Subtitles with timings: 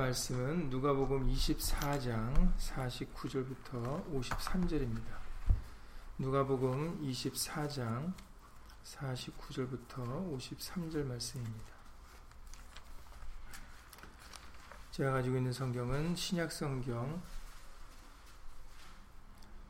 [0.00, 5.18] 말씀은 누가복음 24장 49절부터 53절입니다.
[6.16, 8.14] 누가복음 24장
[8.82, 11.74] 49절부터 53절 말씀입니다.
[14.90, 17.20] 제가 가지고 있는 성경은 신약 성경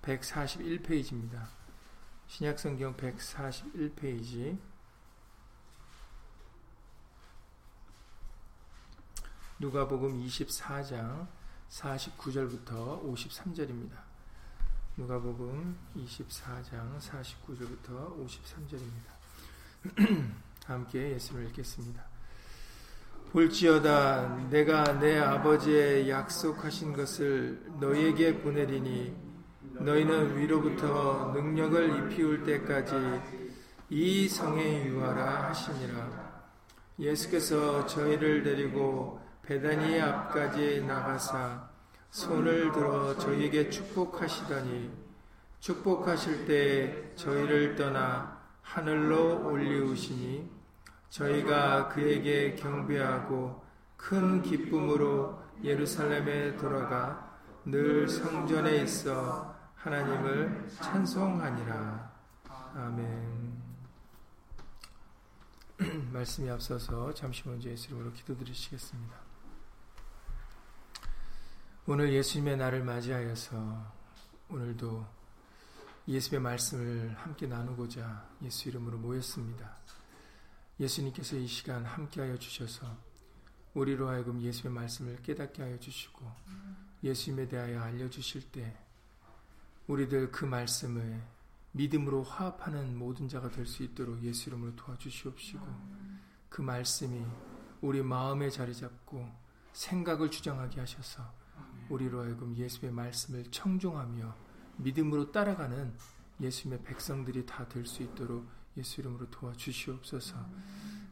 [0.03, 1.49] 141페이지입니다.
[2.29, 4.59] 신약 성경 141페이지
[9.63, 11.27] 누가복음 24장
[11.69, 13.93] 49절부터 53절입니다.
[14.97, 19.21] 누가복음 24장 49절부터 53절입니다.
[20.65, 22.03] 함께 예수를 읽겠습니다.
[23.33, 29.15] 볼지어다 내가 내 아버지의 약속하신 것을 너에게 보내리니
[29.75, 32.95] 너희는 위로부터 능력을 입히울 때까지
[33.91, 36.31] 이 성에 유하라 하시니라.
[36.99, 39.20] 예수께서 저희를 데리고
[39.51, 41.69] 베다니 앞까지 나가사
[42.13, 44.93] 손을 들어 저희에게 축복하시더니
[45.59, 50.49] 축복하실 때 저희를 떠나 하늘로 올리우시니
[51.09, 53.65] 저희가 그에게 경배하고
[53.97, 62.13] 큰 기쁨으로 예루살렘에 돌아가 늘 성전에 있어 하나님을 찬송하니라.
[62.77, 63.63] 아멘.
[66.13, 69.30] 말씀이 앞서서 잠시 먼저 예수 이름으로 기도드리시겠습니다.
[71.87, 73.93] 오늘 예수님의 날을 맞이하여서
[74.51, 75.07] 오늘도
[76.07, 79.77] 예수의 말씀을 함께 나누고자 예수 이름으로 모였습니다.
[80.79, 82.97] 예수님께서 이 시간 함께하여 주셔서
[83.75, 86.31] 우리로 하여금 예수의 말씀을 깨닫게 하여 주시고
[87.03, 88.77] 예수님에 대하여 알려주실 때
[89.87, 91.23] 우리들 그 말씀을
[91.73, 95.67] 믿음으로 화합하는 모든 자가 될 수 있도록 예수 이름으로 도와주시옵시고
[96.51, 97.25] 그 말씀이
[97.81, 99.27] 우리 마음에 자리 잡고
[99.73, 101.40] 생각을 주장하게 하셔서
[101.91, 104.35] 우리로 하여금 예수의 말씀을 청종하며
[104.79, 105.95] 믿음으로 따라가는
[106.41, 110.37] 예수님의 백성들이 다 될 수 있도록 예수 이름으로 도와주시옵소서.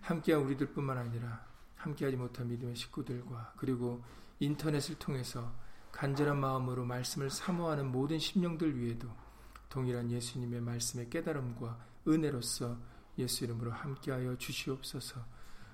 [0.00, 1.44] 함께한 우리들뿐만 아니라
[1.76, 4.02] 함께하지 못한 믿음의 식구들과 그리고
[4.40, 5.52] 인터넷을 통해서
[5.92, 9.08] 간절한 마음으로 말씀을 사모하는 모든 심령들 위에도
[9.68, 12.78] 동일한 예수님의 말씀의 깨달음과 은혜로서
[13.18, 15.24] 예수 이름으로 함께하여 주시옵소서.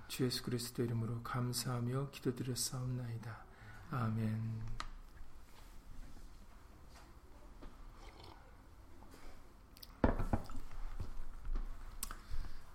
[0.08, 3.44] 주 예수 그리스도 이름으로 감사하며 기도드렸사옵나이다.
[3.90, 4.93] 아멘.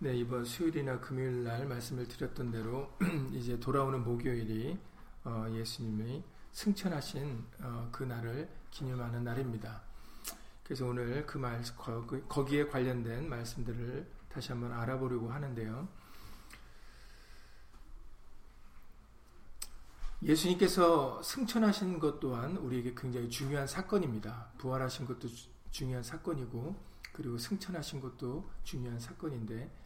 [0.01, 2.89] 네, 이번 수요일이나 금요일 날 말씀을 드렸던 대로
[3.35, 4.79] 이제 돌아오는 목요일이
[5.25, 6.23] 어, 예수님이
[6.53, 9.81] 승천하신 어, 그 날을 기념하는 날입니다.
[10.63, 11.61] 그래서 오늘 그 말,
[12.29, 15.89] 거기에 관련된 말씀들을 다시 한번 알아보려고 하는데요.
[20.23, 24.53] 예수님께서 승천하신 것 또한 우리에게 굉장히 중요한 사건입니다.
[24.59, 25.27] 부활하신 것도
[25.71, 26.73] 중요한 사건이고,
[27.11, 29.78] 그리고 승천하신 것도 중요한 사건인데,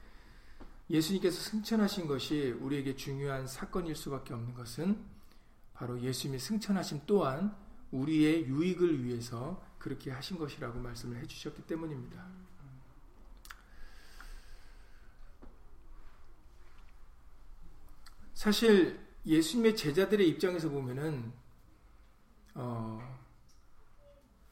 [0.90, 5.04] 예수님께서 승천하신 것이 우리에게 중요한 사건일 수밖에 없는 것은
[5.74, 7.56] 바로 예수님이 승천하신 또한
[7.92, 12.26] 우리의 유익을 위해서 그렇게 하신 것이라고 말씀을 해주셨기 때문입니다.
[18.34, 21.32] 사실 예수님의 제자들의 입장에서 보면은
[22.56, 23.02] 어,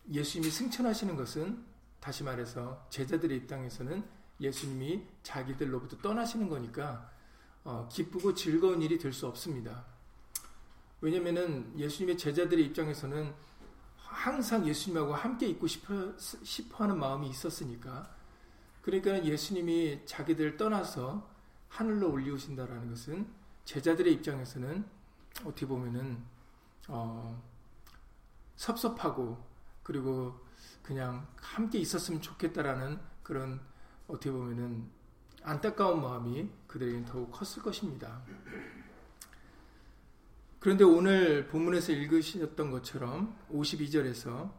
[0.09, 1.65] 예수님이 승천하시는 것은
[1.99, 7.09] 다시 말해서 제자들의 입장에서는 예수님이 자기들로부터 떠나시는 거니까
[7.63, 9.85] 어, 기쁘고 즐거운 일이 될 수 없습니다.
[10.99, 13.33] 왜냐면은 예수님의 제자들의 입장에서는
[13.97, 18.13] 항상 예수님하고 함께 있고 싶어, 싶어 하는 마음이 있었으니까.
[18.81, 21.29] 그러니까 예수님이 자기들을 떠나서
[21.69, 23.27] 하늘로 올리우신다라는 것은
[23.65, 24.85] 제자들의 입장에서는
[25.45, 26.23] 어떻게 보면은,
[26.87, 27.41] 어,
[28.57, 29.43] 섭섭하고,
[29.81, 30.39] 그리고
[30.83, 33.61] 그냥 함께 있었으면 좋겠다라는 그런
[34.11, 34.89] 어떻게 보면은
[35.41, 38.21] 안타까운 마음이 그들에게는 더욱 컸을 것입니다.
[40.59, 44.51] 그런데 오늘 본문에서 읽으셨던 것처럼 52절에서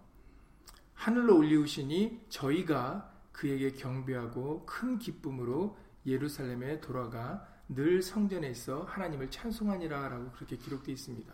[0.94, 5.76] 하늘로 올리우시니 저희가 그에게 경배하고 큰 기쁨으로
[6.06, 11.32] 예루살렘에 돌아가 늘 성전에 있어 하나님을 찬송하니라 라고 그렇게 기록되어 있습니다.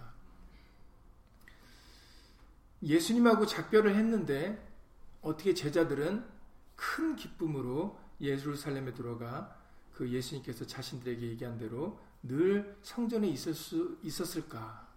[2.82, 4.62] 예수님하고 작별을 했는데
[5.22, 6.24] 어떻게 제자들은
[6.76, 9.56] 큰 기쁨으로 예루살렘에 들어가
[9.92, 14.88] 그 예수님께서 자신들에게 얘기한 대로 늘 성전에 있을 수 있었을까?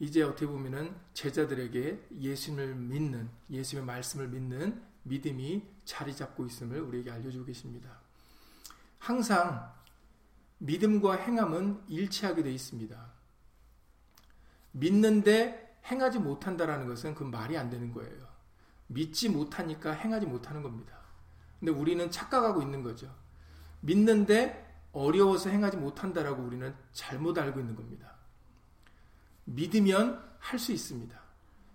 [0.00, 7.44] 이제 어떻게 보면은 제자들에게 예수님을 믿는 예수님의 말씀을 믿는 믿음이 자리 잡고 있음을 우리에게 알려주고
[7.44, 8.00] 계십니다.
[8.98, 9.72] 항상
[10.58, 13.12] 믿음과 행함은 일치하게 되어 있습니다.
[14.72, 18.26] 믿는데 행하지 못한다라는 것은 그 말이 안 되는 거예요.
[18.86, 21.03] 믿지 못하니까 행하지 못하는 겁니다.
[21.64, 23.10] 근데 우리는 착각하고 있는 거죠.
[23.80, 28.14] 믿는데 어려워서 행하지 못한다라고 우리는 잘못 알고 있는 겁니다.
[29.44, 31.18] 믿으면 할 수 있습니다.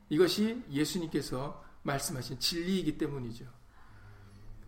[0.09, 3.45] 이것이 예수님께서 말씀하신 진리이기 때문이죠.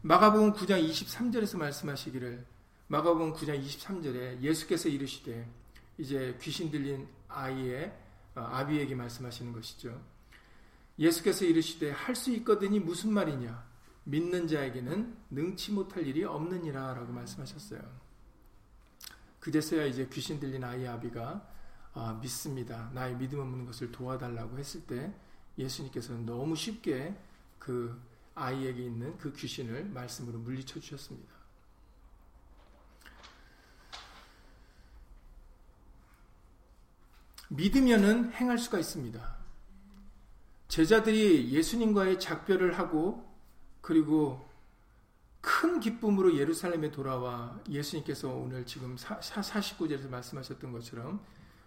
[0.02, 2.44] 마가복음 9장 23절에서 말씀하시기를
[2.88, 5.48] 마가복음 9장 23절에 예수께서 이르시되
[6.00, 7.96] 이제 귀신 들린 아이의
[8.34, 10.02] 어, 아비에게 말씀하시는 것이죠.
[10.98, 13.71] 예수께서 이르시되 할 수 있거든이 무슨 말이냐?
[14.04, 17.82] 믿는 자에게는 능치 못할 일이 없느니라 라고 말씀하셨어요.
[19.40, 21.48] 그제서야 이제 귀신 들린 아이 아비가
[21.94, 22.90] 아, 믿습니다.
[22.94, 25.14] 나의 믿음 없는 것을 도와달라고 했을 때
[25.58, 27.16] 예수님께서는 너무 쉽게
[27.60, 28.02] 그
[28.34, 31.34] 아이에게 있는 그 귀신을 말씀으로 물리쳐 주셨습니다.
[37.50, 39.42] 믿으면은 행할 수가 있습니다.
[40.70, 43.30] 제자들이 예수님과의 작별을 하고
[43.82, 44.48] 그리고
[45.42, 51.20] 큰 기쁨으로 예루살렘에 돌아와 예수님께서 오늘 지금 49절에서 말씀하셨던 것처럼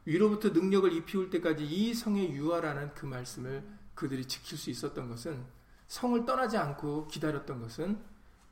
[0.04, 3.64] 위로부터 능력을 입히울 때까지 이 성에 유하라는 그 말씀을
[3.94, 5.44] 그들이 지킬 수 있었던 것은
[5.88, 8.00] 성을 떠나지 않고 기다렸던 것은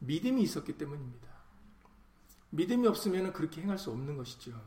[0.00, 1.28] 믿음이 있었기 때문입니다.
[2.50, 4.60] 믿음이 없으면 그렇게 행할 수 없는 것이죠.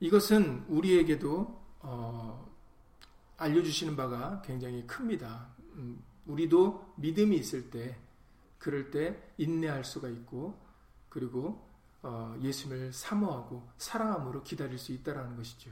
[0.00, 2.49] 이것은 우리에게도 어,
[3.40, 5.48] 알려주시는 바가 굉장히 큽니다.
[5.74, 7.98] 음, 우리도 믿음이 있을 때,
[8.58, 10.60] 그럴 때 인내할 수가 있고,
[11.08, 11.68] 그리고
[12.02, 15.70] 어, 예수님을 사모하고 사랑함으로 기다릴 수 있다라는 것이죠.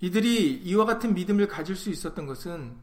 [0.00, 2.76] 이들이 이와 같은 믿음을 가질 수 있었던 것은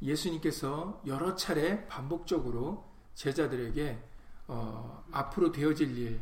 [0.00, 4.02] 예수님께서 여러 차례 반복적으로 제자들에게
[4.48, 6.20] 어, 앞으로 되어질 일,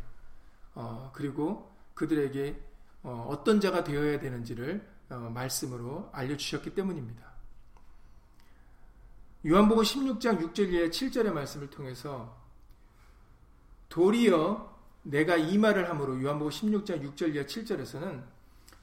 [0.75, 2.70] 어, 그리고 그들에게
[3.03, 7.31] 어, 떤 자가 되어야 되는지를 어, 말씀으로 알려주셨기 때문입니다.
[9.47, 12.39] 요한복음 16장 6절 에 7절의 말씀을 통해서
[13.89, 18.23] 도리어 내가 이 말을 함으로 요한복음 16장 6절 에 7절에서는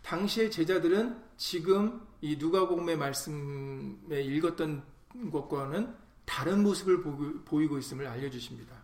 [0.01, 4.83] 당시의 제자들은 지금 이 누가복음의 말씀에 읽었던
[5.31, 7.03] 것과는 다른 모습을
[7.45, 8.75] 보이고 있음을 알려 주십니다.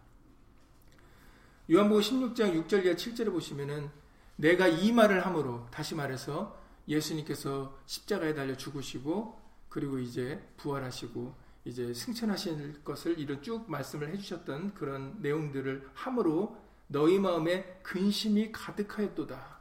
[1.71, 3.89] 요한복음 16장 6절 7절에 보시면은
[4.35, 9.39] 내가 이 말을 함으로 다시 말해서 예수님께서 십자가에 달려 죽으시고
[9.69, 11.35] 그리고 이제 부활하시고
[11.65, 16.57] 이제 승천하실 것을 이런 쭉 말씀을 해주셨던 그런 내용들을 함으로
[16.87, 19.59] 너희 마음에 근심이 가득하였도다.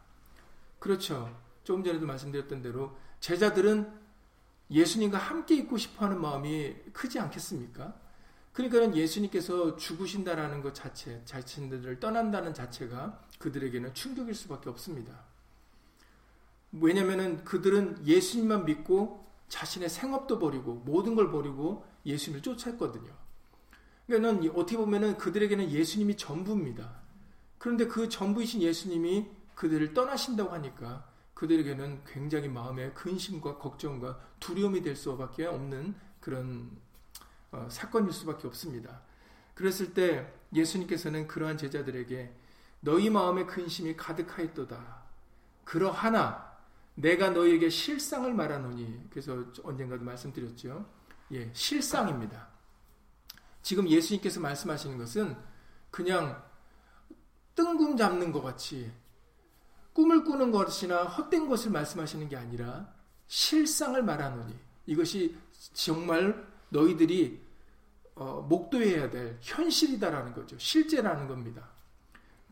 [0.78, 1.40] 그렇죠.
[1.62, 4.00] 조금 전에도 말씀드렸던 대로 제자들은
[4.70, 7.94] 예수님과 함께 있고 싶어하는 마음이 크지 않겠습니까?
[8.52, 15.24] 그러니까 예수님께서 죽으신다라는 것 자체, 자신들을 떠난다는 자체가 그들에게는 충격일 수밖에 없습니다.
[16.72, 23.12] 왜냐하면 그들은 예수님만 믿고 자신의 생업도 버리고 모든 걸 버리고 예수님을 쫓았거든요.
[24.06, 27.02] 그러니까 어떻게 보면 그들에게는 예수님이 전부입니다.
[27.58, 35.46] 그런데 그 전부이신 예수님이 그들을 떠나신다고 하니까 그들에게는 굉장히 마음에 근심과 걱정과 두려움이 될 수밖에
[35.46, 36.70] 없는 그런
[37.50, 39.02] 어, 사건일 수밖에 없습니다.
[39.54, 42.41] 그랬을 때 예수님께서는 그러한 제자들에게
[42.82, 45.02] 너희 마음에 근심이 가득하였도다.
[45.64, 46.52] 그러하나
[46.94, 50.84] 내가 너희에게 실상을 말하노니 그래서 언젠가도 말씀드렸죠.
[51.32, 52.48] 예, 실상입니다.
[53.62, 55.36] 지금 예수님께서 말씀하시는 것은
[55.90, 56.42] 그냥
[57.54, 58.92] 뜬금 잡는 것 같이
[59.92, 62.92] 꿈을 꾸는 것이나 헛된 것을 말씀하시는 게 아니라
[63.28, 65.36] 실상을 말하노니 이것이
[65.72, 67.40] 정말 너희들이
[68.14, 70.58] 어, 목도해야 될 현실이다라는 거죠.
[70.58, 71.70] 실제라는 겁니다.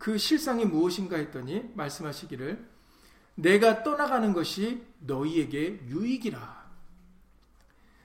[0.00, 2.66] 그 실상이 무엇인가 했더니 말씀하시기를
[3.34, 6.70] 내가 떠나가는 것이 너희에게 유익이라.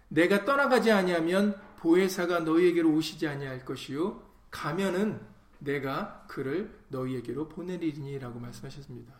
[0.10, 4.22] 내가 떠나가지 아니하면 보혜사가 너희에게로 오시지 아니할 것이요
[4.52, 5.22] 가면은
[5.60, 9.14] 내가 그를 너희에게로 보내리니라고 말씀하셨습니다.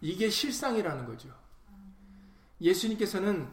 [0.00, 1.32] 이게 실상이라는 거죠.
[2.60, 3.48] 예수님께서는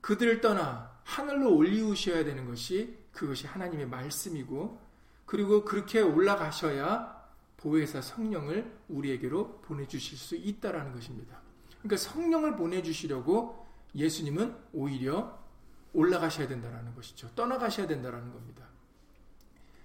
[0.00, 4.80] 그들을 떠나 하늘로 올리우셔야 되는 것이 그것이 하나님의 말씀이고
[5.26, 7.21] 그리고 그렇게 올라가셔야
[7.62, 11.40] 보혜사 성령을 우리에게로 보내주실 수 있다라는 것입니다.
[11.78, 15.40] 그러니까 성령을 보내주시려고 예수님은 오히려
[15.92, 17.30] 올라가셔야 된다라는 것이죠.
[17.36, 18.66] 떠나가셔야 된다라는 겁니다.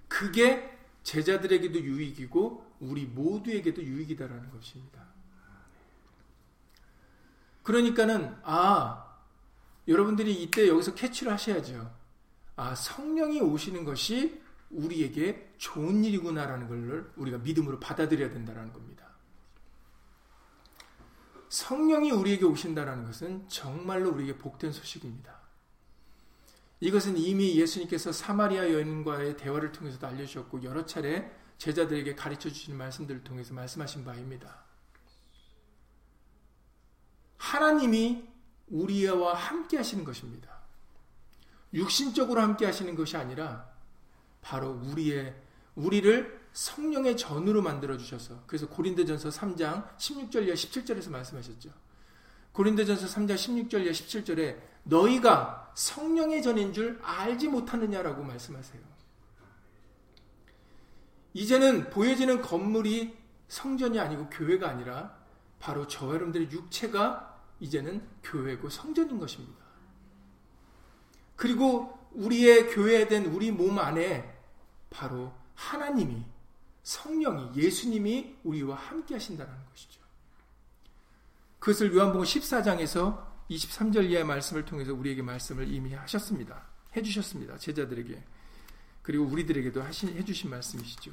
[0.07, 5.05] 그게 제자들에게도 유익이고 우리 모두에게도 유익이다라는 것입니다.
[7.61, 9.19] 그러니까는 아
[9.87, 11.93] 여러분들이 이때 여기서 캐치를 하셔야죠.
[12.55, 14.41] 아 성령이 오시는 것이
[14.71, 19.07] 우리에게 좋은 일이구나라는 걸 우리가 믿음으로 받아들여야 된다는 겁니다.
[21.49, 25.37] 성령이 우리에게 오신다는 것은 정말로 우리에게 복된 소식입니다.
[26.79, 33.53] 이것은 이미 예수님께서 사마리아 여인과의 대화를 통해서도 알려주셨고 여러 차례 제자들에게 가르쳐 주시는 말씀들을 통해서
[33.53, 34.63] 말씀하신 바입니다.
[37.37, 38.27] 하나님이
[38.67, 40.57] 우리와 함께 하시는 것입니다.
[41.73, 43.69] 육신적으로 함께 하시는 것이 아니라
[44.41, 45.35] 바로 우리의
[45.77, 51.69] 우리를 성령의 전으로 만들어 주셔서 그래서 고린도전서 3장 16절 이 17절에서 말씀하셨죠.
[52.51, 58.81] 고린도전서 3장 16절 이 17절에 너희가 성령의 전인 줄 알지 못하느냐라고 말씀하세요.
[61.33, 63.15] 이제는 보여지는 건물이
[63.47, 65.15] 성전이 아니고 교회가 아니라
[65.59, 69.63] 바로 저 여러분들의 육체가 이제는 교회고 성전인 것입니다.
[71.35, 74.35] 그리고 우리의 교회된 우리 몸 안에
[74.89, 76.23] 바로 하나님이
[76.83, 79.99] 성령이 예수님이 우리와 함께 하신다는 것이죠.
[81.59, 86.63] 그것을 요한복음 14장에서 23절 이하의 말씀을 통해서 우리에게 말씀을 이미 하셨습니다.
[86.95, 87.57] 해 주셨습니다.
[87.57, 88.23] 제자들에게.
[89.01, 91.11] 그리고 우리들에게도 하신 해 주신 말씀이시죠.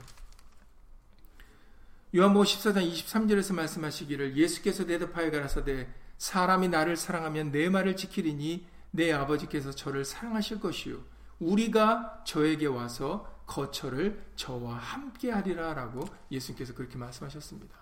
[2.15, 9.73] 요한복음 14장 23절에서 말씀하시기를 예수께서 대답하여 가라사대 사람이 나를 사랑하면 내 말을 지키리니 내 아버지께서
[9.73, 11.03] 저를 사랑하실 것이요
[11.41, 17.77] 우리가 저에게 와서 거처를 저와 함께 하리라라고 예수님께서 그렇게 말씀하셨습니다.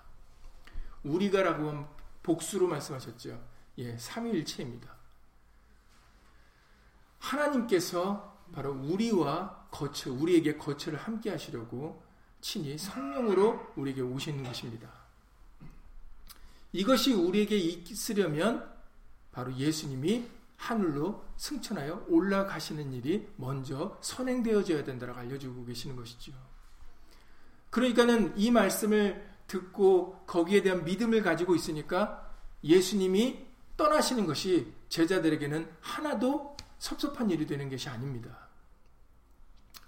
[1.04, 1.88] 우리가라고 하면
[2.23, 3.40] 복수로 말씀하셨죠.
[3.78, 4.95] 예, 삼위일체입니다.
[7.19, 12.02] 하나님께서 바로 우리와 거처, 우리에게 거처를 함께 하시려고
[12.40, 14.90] 친히 성령으로 우리에게 오시는 것입니다.
[16.73, 18.71] 이것이 우리에게 있으려면
[19.31, 20.28] 바로 예수님이
[20.62, 26.33] 하늘로 승천하여 올라가시는 일이 먼저 선행되어져야 된다고 알려주고 계시는 것이죠.
[27.71, 33.45] 그러니까는 이 말씀을 듣고 거기에 대한 믿음을 가지고 있으니까 예수님이
[33.76, 38.47] 떠나시는 것이 제자들에게는 하나도 섭섭한 일이 되는 것이 아닙니다.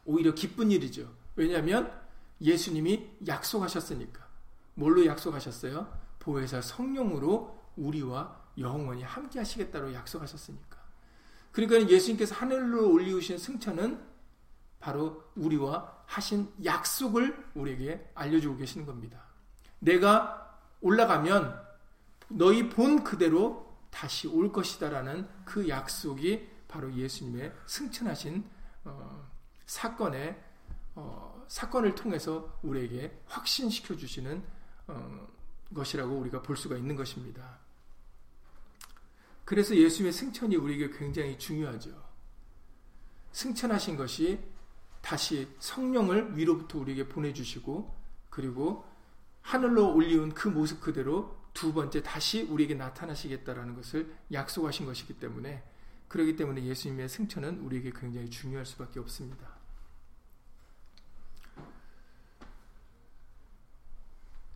[0.05, 1.09] 오히려 기쁜 일이죠.
[1.37, 1.93] 왜냐하면
[2.41, 4.27] 예수님이 약속하셨으니까.
[4.75, 5.87] 뭘로 약속하셨어요?
[6.19, 10.79] 보혜사 성령으로 우리와 영원히 함께 하시겠다고 약속하셨으니까.
[11.53, 14.15] 그러니까 예수님께서 하늘로 올리우신 승천은
[14.81, 19.23] 바로 우리와 하신 약속을 우리에게 알려주고 계시는 겁니다.
[19.79, 21.63] 내가 올라가면
[22.29, 28.45] 너희 본 그대로 다시 올 것이다라는 그 약속이 바로 예수님의 승천하신
[28.85, 29.31] 어,
[29.67, 30.43] 사건의
[30.97, 34.43] 어, 사건을 통해서 우리에게 확신시켜 주시는
[34.89, 35.27] 어,
[35.75, 37.59] 것이라고 우리가 볼 수가 있는 것입니다.
[39.45, 41.91] 그래서 예수님의 승천이 우리에게 굉장히 중요하죠.
[43.33, 44.41] 승천하신 것이
[45.03, 47.95] 다시 성령을 위로부터 우리에게 보내주시고
[48.31, 48.85] 그리고
[49.43, 55.63] 하늘로 올리운 그 모습 그대로 두 번째 다시 우리에게 나타나시겠다라는 것을 약속하신 것이기 때문에
[56.09, 59.54] 그렇기 때문에 예수님의 승천은 우리에게 굉장히 중요할 수밖에 없습니다.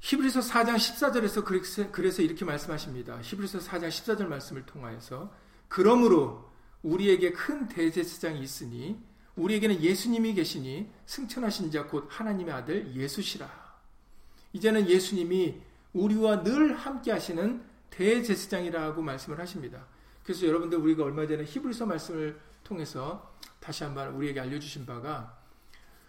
[0.01, 3.19] 히브리서 4장 14절에서 그래서 이렇게 말씀하십니다.
[3.21, 5.33] 히브리서 4장 14절 말씀을 통하여서
[5.69, 6.51] 그러므로
[6.83, 9.03] 우리에게 큰 대제사장이 있으니
[9.37, 13.49] 우리에게는 예수님이 계시니 승천하신 자 곧 하나님의 아들 예수시라.
[14.53, 15.61] 이제는 예수님이
[15.93, 19.87] 우리와 늘 함께 하시는 대제사장이라고 말씀을 하십니다.
[20.23, 25.37] 그래서 여러분들 우리가 얼마 전에 히브리서 말씀을 통해서 다시 한번 우리에게 알려주신 바가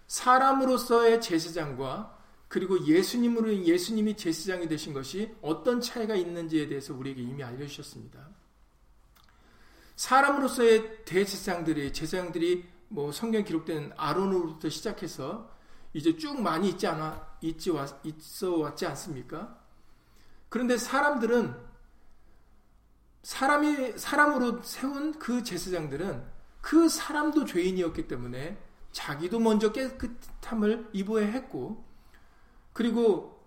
[0.08, 2.19] 사람으로서의 제사장과
[2.50, 8.27] 그리고 예수님으로 예수님이 제사장이 되신 것이 어떤 차이가 있는지에 대해서 우리에게 이미 알려주셨습니다.
[9.96, 15.56] 사람으로서의 대제사장들이 제사장들이 뭐 성경 기록된 아론으로부터 시작해서
[15.94, 17.72] 이제 쭉 많이 있지 않아 있지
[18.03, 19.60] 있어 왔지 않습니까?
[20.50, 21.56] 그런데 사람들은
[23.22, 26.25] 사람이 사람으로 세운 그 제사장들은
[26.62, 28.58] 그 사람도 죄인이었기 때문에
[28.91, 31.88] 자기도 먼저 깨끗함을 입어야 했고
[32.79, 33.38] 그리고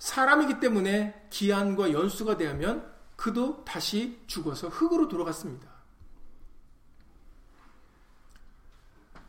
[0.00, 5.70] 사람이기 때문에 기한과 연수가 되면 그도 다시 죽어서 흙으로 돌아갔습니다.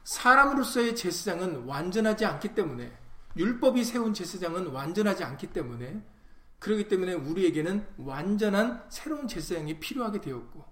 [0.03, 2.91] 사람으로서의 제사장은 완전하지 않기 때문에
[3.37, 6.01] 율법이 세운 제사장은 완전하지 않기 때문에
[6.57, 10.65] 그렇기 때문에 우리에게는 완전한 새로운 제사장이 필요하게 되었고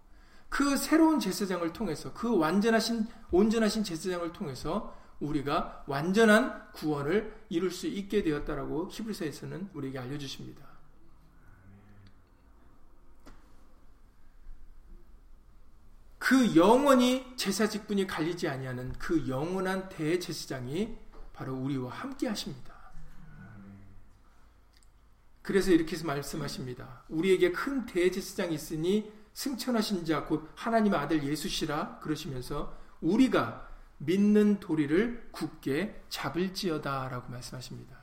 [0.50, 8.24] 그 새로운 제사장을 통해서 그 완전하신 온전하신 제사장을 통해서 우리가 완전한 구원을 이룰 수 있게
[8.24, 10.70] 되었다라고 히브리서에서는 우리에게 알려주십니다.
[16.18, 20.98] 그 영원히 제사 직분이 갈리지 아니하는 그 영원한 대제사장이
[21.34, 22.72] 바로 우리와 함께 하십니다.
[25.42, 27.04] 그래서 이렇게 말씀하십니다.
[27.10, 33.71] 우리에게 큰 대제사장이 있으니 승천하신 자 곧 하나님의 아들 예수시라 그러시면서 우리가
[34.02, 37.98] 믿는 도리를 굳게 잡을지어다라고 말씀하십니다.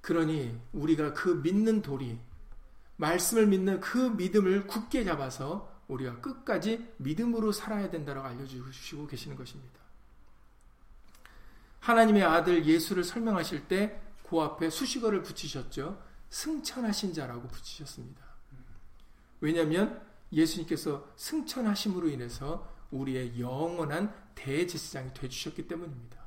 [0.00, 2.18] 그러니 우리가 그 믿는 도리
[2.96, 9.80] 말씀을 믿는 그 믿음을 굳게 잡아서 우리가 끝까지 믿음으로 살아야 된다고 알려주시고 계시는 것입니다.
[11.80, 14.04] 하나님의 아들 예수를 설명하실 때
[14.34, 16.02] 그 앞에 수식어를 붙이셨죠.
[16.30, 18.24] 승천하신 자라고 붙이셨습니다.
[19.40, 20.02] 왜냐하면
[20.32, 26.22] 예수님께서 승천하심으로 인해서 우리의 영원한 대제사장이 되주셨기 때문입니다.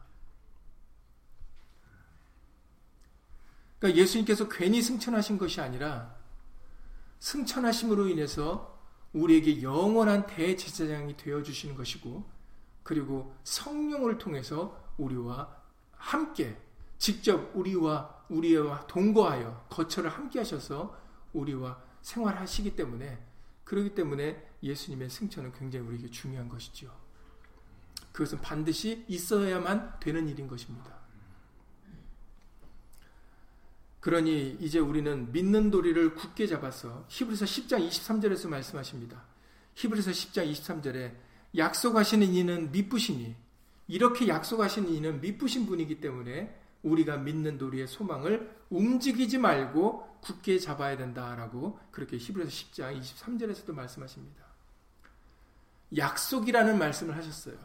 [3.80, 6.16] 그러니까 예수님께서 괜히 승천하신 것이 아니라
[7.20, 8.78] 승천하심으로 인해서
[9.14, 12.30] 우리에게 영원한 대제사장이 되어 주시는 것이고
[12.84, 15.56] 그리고 성령을 통해서 우리와
[15.92, 16.58] 함께
[16.98, 21.00] 직접 우리와 우리와 동거하여 거처를 함께 하셔서
[21.34, 23.27] 우리와 생활하시기 때문에
[23.68, 26.90] 그러기 때문에 예수님의 승천은 굉장히 우리에게 중요한 것이죠.
[28.14, 30.98] 그것은 반드시 있어야만 되는 일인 것입니다.
[34.00, 39.26] 그러니 이제 우리는 믿는 도리를 굳게 잡아서 히브리서 10장 23절에서 말씀하십니다.
[39.76, 41.16] 히브리서 10장 23절에
[41.58, 43.36] 약속하시는 이는 미쁘시니
[43.90, 46.58] 이렇게 약속하시는 이는 미쁘신 분이기 때문에
[46.92, 54.44] 우리가 믿는 도리의 소망을 움직이지 말고 굳게 잡아야 된다라고 그렇게 히브리서 10장 23절에서도 말씀하십니다.
[55.96, 57.58] 약속이라는 말씀을 하셨어요.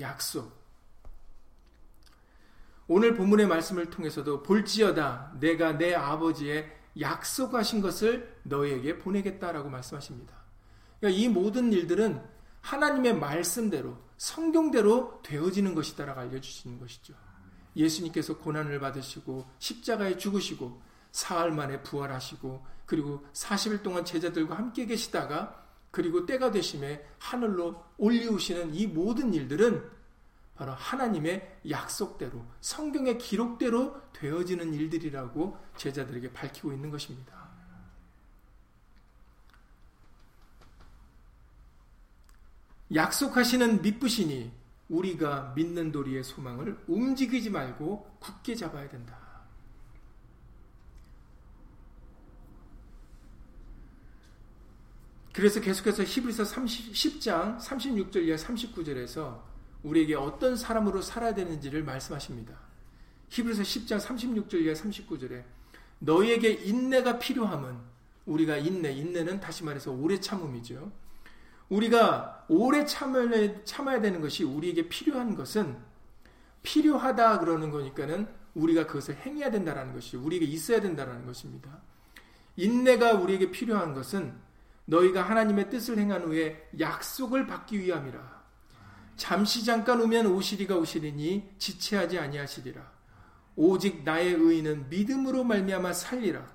[0.00, 0.56] 약속.
[2.86, 10.34] 오늘 본문의 말씀을 통해서도 볼지어다 내가 내 아버지의 약속하신 것을 너희에게 보내겠다라고 말씀하십니다.
[10.98, 12.24] 그러니까 이 모든 일들은
[12.62, 17.14] 하나님의 말씀대로 성경대로 되어지는 것이다라고 알려주시는 것이죠.
[17.78, 20.82] 예수님께서 고난을 받으시고 십자가에 죽으시고
[21.12, 28.86] 사흘 만에 부활하시고 그리고 40일 동안 제자들과 함께 계시다가 그리고 때가 되심에 하늘로 올리우시는 이
[28.86, 29.90] 모든 일들은
[30.54, 37.48] 바로 하나님의 약속대로 성경의 기록대로 되어지는 일들이라고 제자들에게 밝히고 있는 것입니다.
[42.92, 44.57] 약속하시는 믿으시니
[44.88, 49.18] 우리가 믿는 도리의 소망을 움직이지 말고 굳게 잡아야 된다.
[55.32, 59.40] 그래서 계속해서 히브리서 30, 10장 36절 이하 39절에서
[59.84, 62.58] 우리에게 어떤 사람으로 살아야 되는지를 말씀하십니다.
[63.28, 65.44] 히브리서 10장 36절 이하 39절에
[66.00, 67.78] 너희에게 인내가 필요함은
[68.26, 70.90] 우리가 인내, 인내는 다시 말해서 오래 참음이죠.
[71.68, 75.76] 우리가 오래 참을, 참아야 되는 것이 우리에게 필요한 것은
[76.62, 81.80] 필요하다 그러는 거니까는 우리가 그것을 행해야 된다라는 것이 우리에게 있어야 된다라는 것입니다.
[82.56, 84.34] 인내가 우리에게 필요한 것은
[84.86, 88.38] 너희가 하나님의 뜻을 행한 후에 약속을 받기 위함이라.
[89.16, 92.98] 잠시 잠깐 오면 오시리가 오시리니 지체하지 아니하시리라.
[93.56, 96.46] 오직 나의 의인은 믿음으로 말미암아 살리라.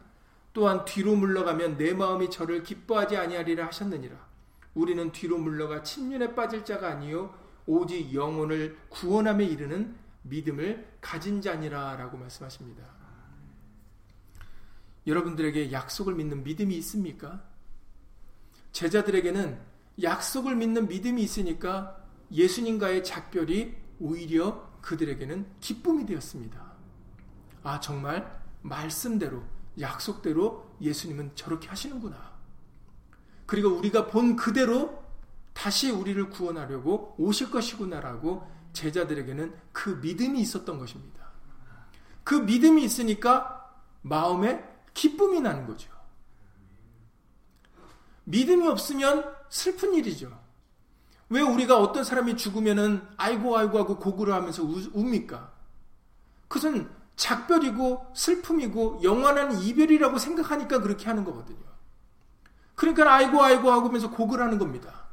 [0.54, 4.33] 또한 뒤로 물러가면 내 마음이 저를 기뻐하지 아니하리라 하셨느니라.
[4.74, 7.34] 우리는 뒤로 물러가 침륜에 빠질 자가 아니요
[7.66, 12.84] 오직 영혼을 구원함에 이르는 믿음을 가진 자니라라고 말씀하십니다.
[15.06, 17.44] 여러분들에게 약속을 믿는 믿음이 있습니까?
[18.72, 19.60] 제자들에게는
[20.02, 26.74] 약속을 믿는 믿음이 있으니까 예수님과의 작별이 오히려 그들에게는 기쁨이 되었습니다.
[27.64, 29.44] 아, 정말 말씀대로,
[29.80, 32.33] 약속대로 예수님은 저렇게 하시는구나.
[33.54, 35.04] 그리고 우리가 본 그대로
[35.54, 41.30] 다시 우리를 구원하려고 오실 것이구나라고 제자들에게는 그 믿음이 있었던 것입니다.
[42.24, 45.92] 그 믿음이 있으니까 마음에 기쁨이 나는 거죠.
[48.24, 50.36] 믿음이 없으면 슬픈 일이죠.
[51.30, 55.54] 왜 우리가 어떤 사람이 죽으면은 아이고 아이고 하고 고구려 하면서 웁니까?
[56.48, 61.73] 그것은 작별이고 슬픔이고 영원한 이별이라고 생각하니까 그렇게 하는 거거든요.
[62.76, 65.04] 그러니까 아이고 아이고 하면서 고글 하는 겁니다.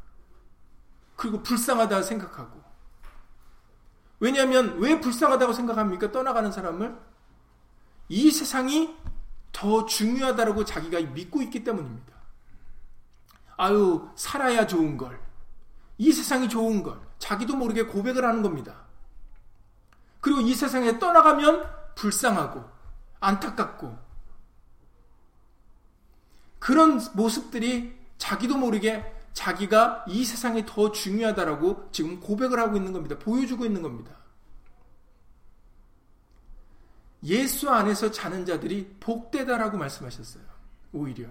[1.16, 2.60] 그리고 불쌍하다 생각하고.
[4.20, 6.12] 왜냐하면 왜 불쌍하다고 생각합니까?
[6.12, 6.98] 떠나가는 사람을
[8.08, 8.96] 이 세상이
[9.52, 12.14] 더 중요하다라고 자기가 믿고 있기 때문입니다.
[13.56, 15.20] 아유 살아야 좋은 걸.
[15.98, 18.86] 이 세상이 좋은 걸 자기도 모르게 고백을 하는 겁니다.
[20.20, 22.64] 그리고 이 세상에 떠나가면 불쌍하고
[23.20, 23.98] 안타깝고
[26.60, 33.18] 그런 모습들이 자기도 모르게 자기가 이 세상이 더 중요하다라고 지금 고백을 하고 있는 겁니다.
[33.18, 34.14] 보여주고 있는 겁니다.
[37.24, 40.44] 예수 안에서 자는 자들이 복되다라고 말씀하셨어요.
[40.92, 41.28] 오히려.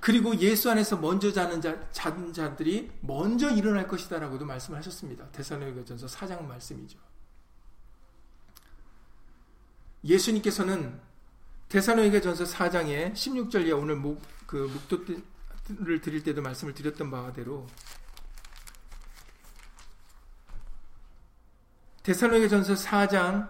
[0.00, 5.28] 그리고 예수 안에서 먼저 자는 자, 자는 자들이 먼저 일어날 것이다라고도 말씀하셨습니다.
[5.28, 6.98] 대살로니가전서 4장 말씀이죠.
[10.04, 11.00] 예수님께서는
[11.68, 17.66] 대살로니가전서 4장의 16절 이하 오늘 목, 그 묵도를 드릴 때도 말씀을 드렸던 바대로
[22.02, 23.48] 대살로니가전서 4장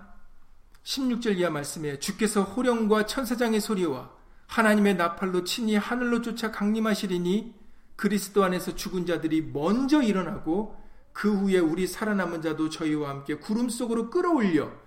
[0.84, 4.12] 16절 이하 말씀에 주께서 호령과 천사장의 소리와
[4.46, 7.54] 하나님의 나팔로 친히 하늘로 쫓아 강림하시리니
[7.96, 10.80] 그리스도 안에서 죽은 자들이 먼저 일어나고
[11.12, 14.83] 그 후에 우리 살아남은 자도 저희와 함께 구름 속으로 끌어올려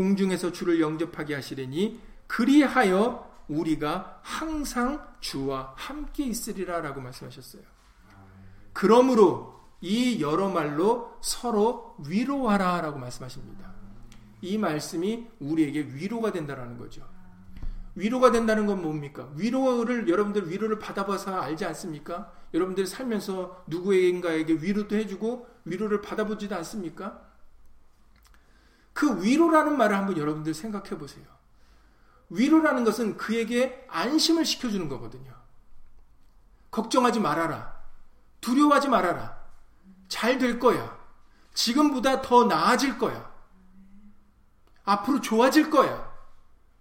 [0.00, 7.62] 공중에서 주를 영접하게 하시리니 그리하여 우리가 항상 주와 함께 있으리라 라고 말씀하셨어요.
[8.72, 13.74] 그러므로 이 여러 말로 서로 위로하라 라고 말씀하십니다.
[14.40, 17.06] 이 말씀이 우리에게 위로가 된다라는 거죠.
[17.94, 19.28] 위로가 된다는 건 뭡니까?
[19.36, 22.32] 위로를 여러분들 위로를 받아봐서 알지 않습니까?
[22.54, 27.29] 여러분들 살면서 누구인가에게 위로도 해주고 위로를 받아보지도 않습니까?
[28.92, 31.24] 그 위로라는 말을 한번 여러분들 생각해 보세요.
[32.28, 35.34] 위로라는 것은 그에게 안심을 시켜주는 거거든요.
[36.70, 37.80] 걱정하지 말아라.
[38.40, 39.40] 두려워하지 말아라.
[40.08, 40.98] 잘 될 거야.
[41.54, 43.30] 지금보다 더 나아질 거야.
[44.84, 46.10] 앞으로 좋아질 거야.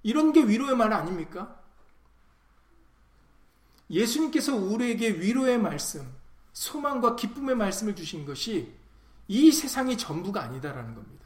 [0.03, 1.59] 이런 게 위로의 말 아닙니까?
[3.89, 6.07] 예수님께서 우리에게 위로의 말씀,
[6.53, 8.73] 소망과 기쁨의 말씀을 주신 것이
[9.27, 11.18] 이 세상이 전부가 아니다라는 겁니다.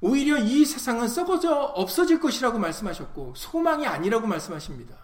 [0.00, 4.96] 오히려 이 세상은 썩어져 없어질 것이라고 말씀하셨고 소망이 아니라고 말씀하십니다.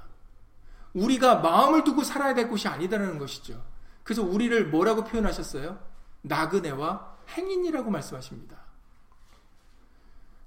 [0.92, 3.64] 우리가 마음을 두고 살아야 될 곳이 아니다라는 것이죠.
[4.04, 5.78] 그래서 우리를 뭐라고 표현하셨어요?
[6.22, 8.56] 나그네와 행인이라고 말씀하십니다.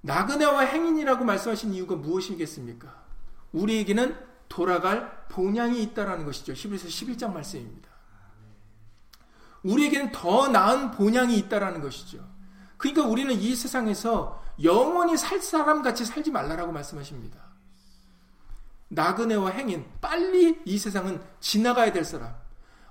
[0.02, 3.04] 나그네와 행인이라고 말씀하신 이유가 무엇이겠습니까?
[3.52, 6.54] 우리에게는 돌아갈 본향이 있다라는 것이죠.
[6.54, 7.90] 히브리서 11장 말씀입니다.
[9.64, 12.37] 우리에게는 더 나은 본향이 있다라는 것이죠.
[12.78, 17.40] 그러니까 우리는 이 세상에서 영원히 살 사람 같이 살지 말라라고 말씀하십니다.
[18.90, 22.36] 나그네와 행인, 빨리 이 세상은 지나가야 될 사람.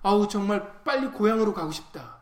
[0.03, 2.19] 아우, 정말 빨리 고향으로 가고 싶다.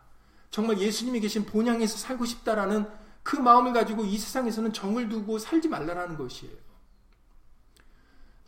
[0.50, 2.88] 정말 예수님이 계신 본향에서 살고 싶다라는
[3.22, 6.54] 그 마음을 가지고 이 세상에서는 정을 두고 살지 말라라는 것이에요.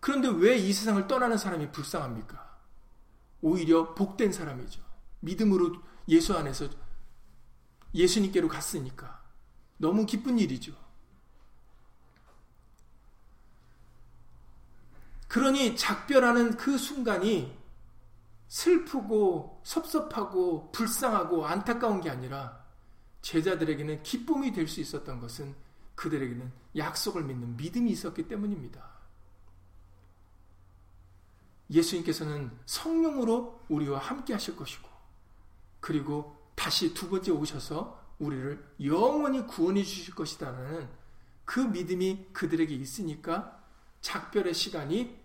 [0.00, 2.46] 그런데 왜 이 세상을 떠나는 사람이 불쌍합니까?
[3.40, 4.80] 오히려 복된 사람이죠.
[5.20, 5.74] 믿음으로
[6.08, 6.68] 예수 안에서
[7.96, 9.24] 예수님께로 갔으니까.
[9.78, 10.72] 너무 기쁜 일이죠.
[15.28, 17.56] 그러니 작별하는 그 순간이
[18.48, 22.64] 슬프고 섭섭하고 불쌍하고 안타까운 게 아니라
[23.22, 25.54] 제자들에게는 기쁨이 될 수 있었던 것은
[25.96, 28.96] 그들에게는 약속을 믿는 믿음이 있었기 때문입니다.
[31.70, 34.88] 예수님께서는 성령으로 우리와 함께 하실 것이고,
[35.80, 40.88] 그리고 다시 두 번째 오셔서 우리를 영원히 구원해 주실 것이다라는
[41.44, 43.62] 그 믿음이 그들에게 있으니까
[44.00, 45.16] 작별의 시간이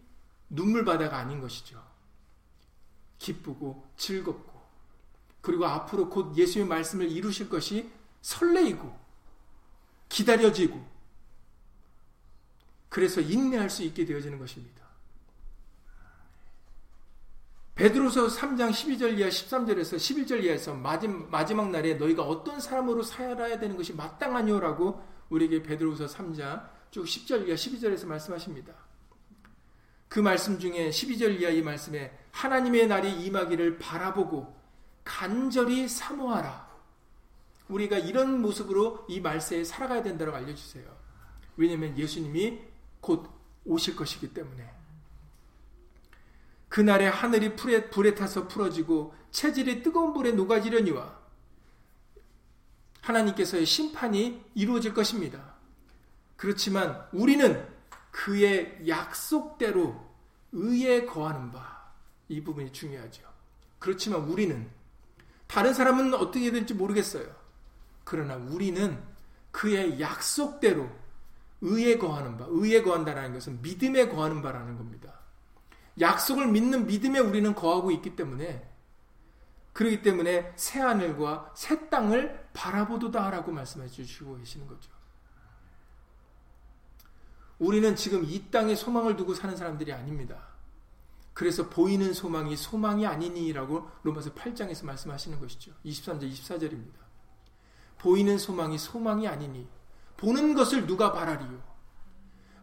[0.50, 1.82] 눈물바다가 아닌 것이죠.
[3.18, 4.62] 기쁘고 즐겁고
[5.42, 7.92] 그리고 앞으로 곧 예수의 말씀을 이루실 것이
[8.22, 9.00] 설레이고
[10.10, 10.86] 기다려지고
[12.90, 14.81] 그래서 인내할 수 있게 되어지는 것입니다.
[17.82, 23.92] 베드로서 3장 12절 이하 13절에서 11절 이하에서 마지막 날에 너희가 어떤 사람으로 살아야 되는 것이
[23.94, 28.72] 마땅하뇨라고 우리에게 베드로서 3장 쭉 10절 이하 12절에서 말씀하십니다.
[30.08, 34.56] 그 말씀 중에 12절 이하 이 말씀에 하나님의 날이 임하기를 바라보고
[35.04, 36.70] 간절히 사모하라.
[37.68, 40.86] 우리가 이런 모습으로 이 말세에 살아가야 된다고 알려주세요.
[41.58, 42.60] 왜냐하면 예수님이
[43.00, 43.28] 곧
[43.66, 44.81] 오실 것이기 때문에.
[46.72, 51.20] 그날에 하늘이 불에, 불에 타서 풀어지고 체질이 뜨거운 불에 녹아지려니와
[53.02, 55.56] 하나님께서의 심판이 이루어질 것입니다.
[56.38, 57.68] 그렇지만 우리는
[58.12, 60.02] 그의 약속대로
[60.54, 61.92] 의에 거하는 바.
[62.30, 63.22] 이 부분이 중요하죠.
[63.78, 64.70] 그렇지만 우리는
[65.48, 67.36] 다른 사람은 어떻게 될지 모르겠어요.
[68.06, 68.98] 그러나 우리는
[69.52, 70.90] 그의 약속대로
[71.60, 75.21] 의에 거하는 바, 의에 거한다는 것은 믿음에 거하는 바라는 겁니다.
[76.00, 78.70] 약속을 믿는 믿음에 우리는 거하고 있기 때문에
[79.74, 84.92] 그렇기 때문에 새 하늘과 새 땅을 바라보도다라고 말씀해 주시고 계시는 거죠.
[87.60, 90.52] 우리는 지금 이 땅에 소망을 두고 사는 사람들이 아닙니다.
[91.34, 95.72] 그래서 보이는 소망이 소망이 아니니라고 로마서 8장에서 말씀하시는 것이죠.
[95.86, 97.00] 23절 24절입니다.
[98.00, 99.70] 보이는 소망이 소망이 아니니
[100.18, 101.62] 보는 것을 누가 바라리요?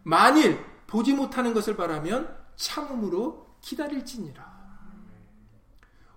[0.03, 4.59] 만일 보지 못하는 것을 바라면 참음으로 기다릴지니라.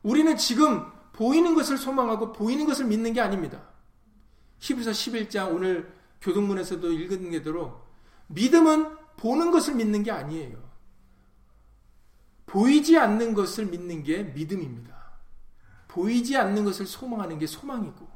[0.02, 3.62] 우리는 지금 보이는 것을 소망하고 보이는 것을 믿는 게 아닙니다.
[4.58, 7.80] 히브리서 11장 오늘 교동문에서도 읽은 게대로
[8.26, 10.58] 믿음은 보는 것을 믿는 게 아니에요.
[12.46, 14.92] 보이지 않는 것을 믿는 게 믿음입니다.
[15.88, 18.10] 보이지 않는 것을 소망하는 게 소망이고.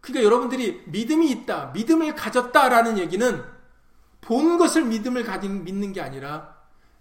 [0.00, 3.55] 그러니까 여러분들이 믿음이 있다, 믿음을 가졌다라는 얘기는
[4.26, 6.56] 본 것을 믿음을 가진 믿는 게 아니라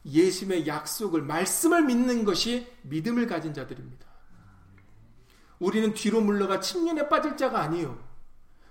[0.05, 4.05] 예수님의 약속을 말씀을 믿는 것이 믿음을 가진 자들입니다.
[5.57, 7.97] 우리는 뒤로 물러가 침륜에 빠질 자가 아니요.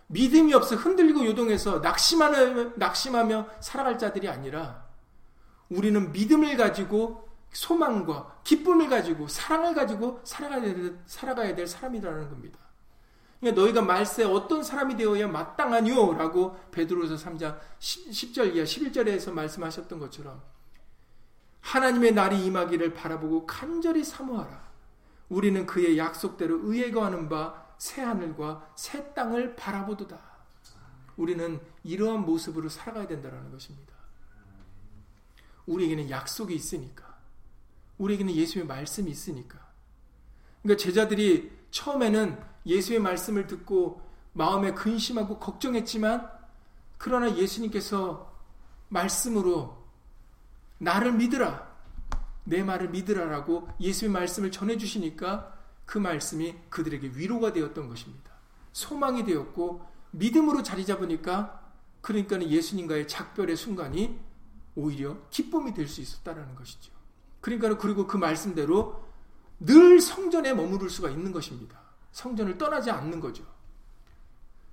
[0.06, 4.84] 믿음이 없어 흔들리고 요동해서 낙심하며, 낙심하며 살아갈 자들이 아니라
[5.68, 12.63] 우리는 믿음을 가지고 소망과 기쁨을 가지고 사랑을 가지고 살아가야 될, 살아가야 될 사람이라는 겁니다.
[13.44, 16.14] 그러니까 너희가 말세 어떤 사람이 되어야 마땅하뇨?
[16.14, 20.42] 라고 베드로서 3장 10 절 이하 11절에서 말씀하셨던 것처럼
[21.60, 24.64] 하나님의 날이 임하기를 바라보고 간절히 사모하라.
[25.28, 30.18] 우리는 그의 약속대로 의에 거하는 바 새 하늘과 새 땅을 바라보도다.
[31.16, 33.92] 우리는 이러한 모습으로 살아가야 된다는 것입니다.
[35.66, 37.18] 우리에게는 약속이 있으니까.
[37.98, 39.58] 우리에게는 예수의 말씀이 있으니까.
[40.62, 44.00] 그러니까 제자들이 처음에는 예수의 말씀을 듣고
[44.32, 46.30] 마음에 근심하고 걱정했지만
[46.98, 48.32] 그러나 예수님께서
[48.88, 49.84] 말씀으로
[50.78, 51.74] 나를 믿으라.
[52.44, 55.54] 내 말을 믿으라라고 예수의 말씀을 전해 주시니까
[55.86, 58.32] 그 말씀이 그들에게 위로가 되었던 것입니다.
[58.72, 61.62] 소망이 되었고 믿음으로 자리 잡으니까
[62.00, 64.18] 그러니까 예수님과의 작별의 순간이
[64.74, 66.92] 오히려 기쁨이 될 수 있었다라는 것이죠.
[67.40, 69.04] 그러니까 그리고 그 말씀대로
[69.60, 71.83] 늘 성전에 머무를 수가 있는 것입니다.
[72.14, 73.44] 성전을 떠나지 않는 거죠.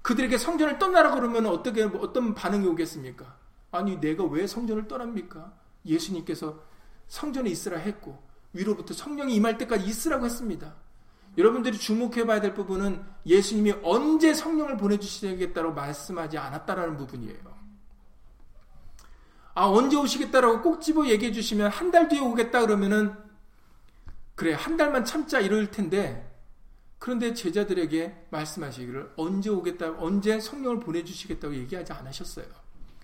[0.04, 3.36] 그들에게 성전을 떠나라 그러면 어떻게 어떤 반응이 오겠습니까?
[3.72, 5.52] 아니 내가 왜 성전을 떠납니까?
[5.86, 6.60] 예수님께서
[7.08, 8.22] 성전에 있으라 했고
[8.54, 10.76] 위로부터 성령이 임할 때까지 있으라고 했습니다.
[11.38, 17.40] 여러분들이 주목해 봐야 될 부분은 예수님이 언제 성령을 보내 주시겠다고 말씀하지 않았다라는 부분이에요.
[19.56, 23.16] 아, 언제 오시겠다라고 꼭 집어 얘기해 주시면 한 달 뒤에 오겠다 그러면은
[24.36, 26.31] 그래, 한 달만 참자 이럴 텐데
[27.02, 32.46] 그런데 제자들에게 말씀하시기를 언제 오겠다, 언제 성령을 보내주시겠다고 얘기하지 않으셨어요.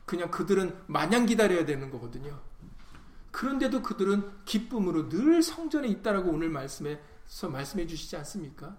[0.06, 2.40] 그냥 그들은 마냥 기다려야 되는 거거든요.
[3.32, 8.78] 그런데도 그들은 기쁨으로 늘 성전에 있다라고 오늘 말씀에서 말씀해 주시지 않습니까?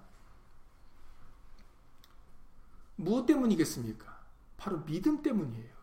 [2.95, 4.21] 무엇 때문이겠습니까?
[4.57, 5.75] 바로 믿음 때문이에요.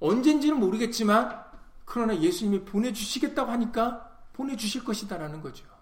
[0.00, 1.46] 언젠지는 모르겠지만
[1.86, 5.77] 그러나 예수님이 보내주시겠다고 하니까 보내주실 것이다라는 거죠.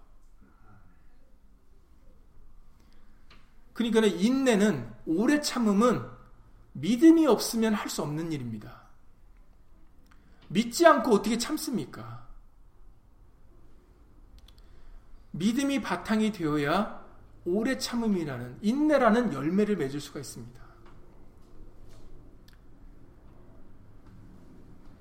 [3.76, 6.02] 그러니까 인내는 오래 참음은
[6.72, 8.86] 믿음이 없으면 할 수 없는 일입니다.
[10.48, 12.26] 믿지 않고 어떻게 참습니까?
[15.32, 17.04] 믿음이 바탕이 되어야
[17.44, 20.58] 오래 참음이라는 인내라는 열매를 맺을 수가 있습니다.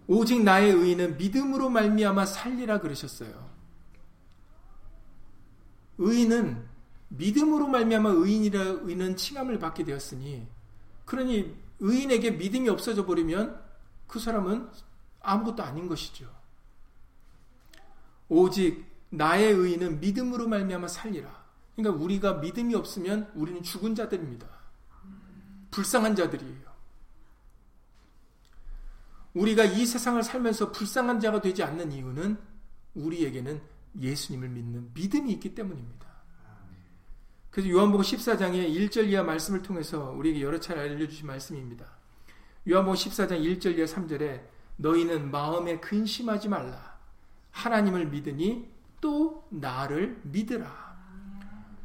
[0.08, 3.50] 오직 나의 의인은 믿음으로 말미암아 살리라 그러셨어요.
[5.98, 6.75] 의인은
[7.18, 10.48] 믿음으로 말미암아 의인이라 의는 칭함을 받게 되었으니
[11.06, 13.62] 그러니 의인에게 믿음이 없어져 버리면
[14.08, 14.70] 그 사람은
[15.22, 16.30] 아무것도 아닌 것이죠.
[18.28, 21.46] 오직 나의 의인은 믿음으로 말미암아 살리라.
[21.76, 24.48] 그러니까 우리가 믿음이 없으면 우리는 죽은 자들입니다.
[25.72, 26.66] 불쌍한 자들이에요.
[29.34, 32.38] 우리가 이 세상을 살면서 불쌍한 자가 되지 않는 이유는
[32.96, 33.62] 우리에게는
[34.00, 36.05] 예수님을 믿는 믿음이 있기 때문입니다.
[37.56, 41.86] 그래서 요한복음 14장의 1절 이하 말씀을 통해서 우리에게 여러 차례 알려주신 말씀입니다.
[42.70, 44.42] 요한복음 14장 1절 이하 3절에
[44.76, 46.98] 너희는 마음에 근심하지 말라.
[47.52, 50.98] 하나님을 믿으니 또 나를 믿으라.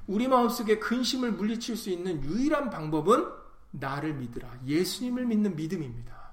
[0.09, 3.27] 우리 마음속에 근심을 물리칠 수 있는 유일한 방법은
[3.71, 4.51] 나를 믿으라.
[4.67, 6.33] 예수님을 믿는 믿음입니다.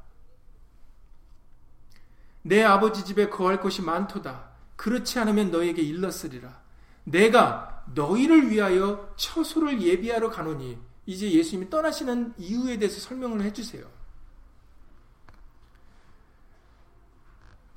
[2.42, 4.50] 내 아버지 집에 거할 것이 많도다.
[4.76, 6.60] 그렇지 않으면 너에게 일렀으리라.
[7.04, 13.90] 내가 너희를 위하여 처소를 예비하러 가노니 이제 예수님이 떠나시는 이유에 대해서 설명을 해주세요.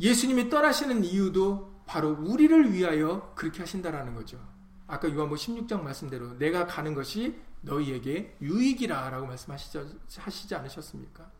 [0.00, 4.40] 예수님이 떠나시는 이유도 바로 우리를 위하여 그렇게 하신다라는 거죠.
[4.86, 11.30] 아까 요한복 16장 말씀대로 내가 가는 것이 너희에게 유익이라 라고 말씀하시지 않으셨습니까?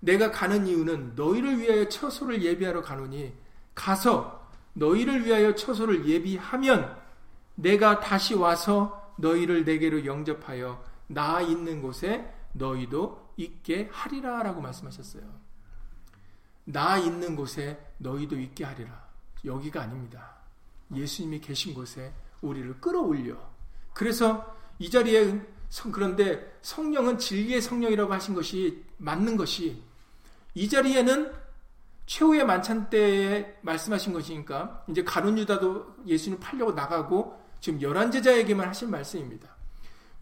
[0.00, 3.34] 내가 가는 이유는 너희를 위하여 처소를 예비하러 가노니
[3.74, 6.96] 가서 너희를 위하여 처소를 예비하면
[7.56, 15.24] 내가 다시 와서 너희를 내게로 영접하여 나 있는 곳에 너희도 있게 하리라 라고 말씀하셨어요.
[16.64, 19.06] 나 있는 곳에 너희도 있게 하리라.
[19.44, 20.36] 여기가 아닙니다.
[20.94, 23.36] 예수님이 계신 곳에 우리를 끌어올려.
[23.92, 25.40] 그래서 이 자리에
[25.92, 29.82] 그런데 성령은 진리의 성령이라고 하신 것이 맞는 것이
[30.54, 31.32] 이 자리에는
[32.06, 38.90] 최후의 만찬 때에 말씀하신 것이니까 이제 가룟 유다도 예수님 팔려고 나가고 지금 열한 제자에게만 하신
[38.90, 39.56] 말씀입니다.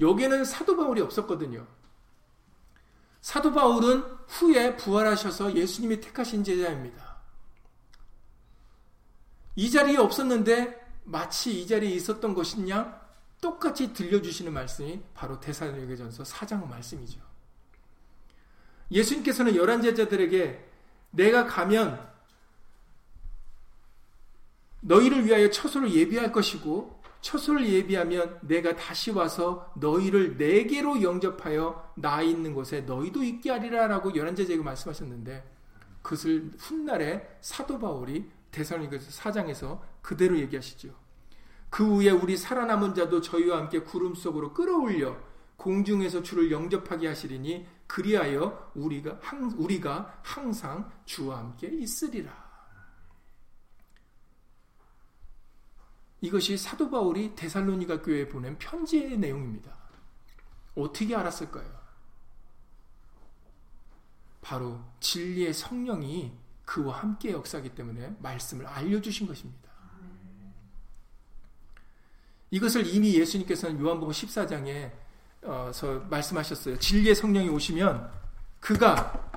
[0.01, 1.67] 여기는 사도 바울이 없었거든요.
[3.21, 7.17] 사도 바울은 후에 부활하셔서 예수님이 택하신 제자입니다.
[9.57, 13.01] 이 자리에 없었는데 마치 이 자리에 있었던 것이냐
[13.41, 17.21] 똑같이 들려주시는 말씀이 바로 대사로니전서 4장 말씀이죠.
[18.91, 20.71] 예수님께서는 열한 제자들에게
[21.11, 22.13] 내가 가면
[24.81, 26.94] 너희를 위하여 처소를 예비할 것이고
[27.25, 34.37] 처소를 예비하면 내가 다시 와서 너희를 내게로 영접하여 나 있는 곳에 너희도 있게 하리라라고 열한
[34.37, 35.43] 제자에게 말씀하셨는데
[36.03, 40.95] 그것을 훗날에 사도 바울이 대사로니서 4장에서 그대로 얘기하시죠.
[41.71, 45.17] 그 후에 우리 살아남은 자도 저희와 함께 구름 속으로 끌어올려
[45.57, 52.44] 공중에서 주를 영접하게 하시리니 그리하여 우리가 항, 우리가 항상 주와 함께 있으리라.
[56.25, 59.71] 이것이 사도 바울이 데살로니가 교회에 보낸 편지의 내용입니다.
[60.75, 61.71] 어떻게 알았을까요?
[64.41, 66.33] 바로 진리의 성령이
[66.65, 69.69] 그와 함께 역사하기 때문에 말씀을 알려주신 것입니다.
[72.51, 74.93] 이것을 이미 예수님께서는 요한복음 14장에
[75.75, 76.79] 서 말씀하셨어요.
[76.79, 78.11] 진리의 성령이 오시면
[78.61, 79.31] 그가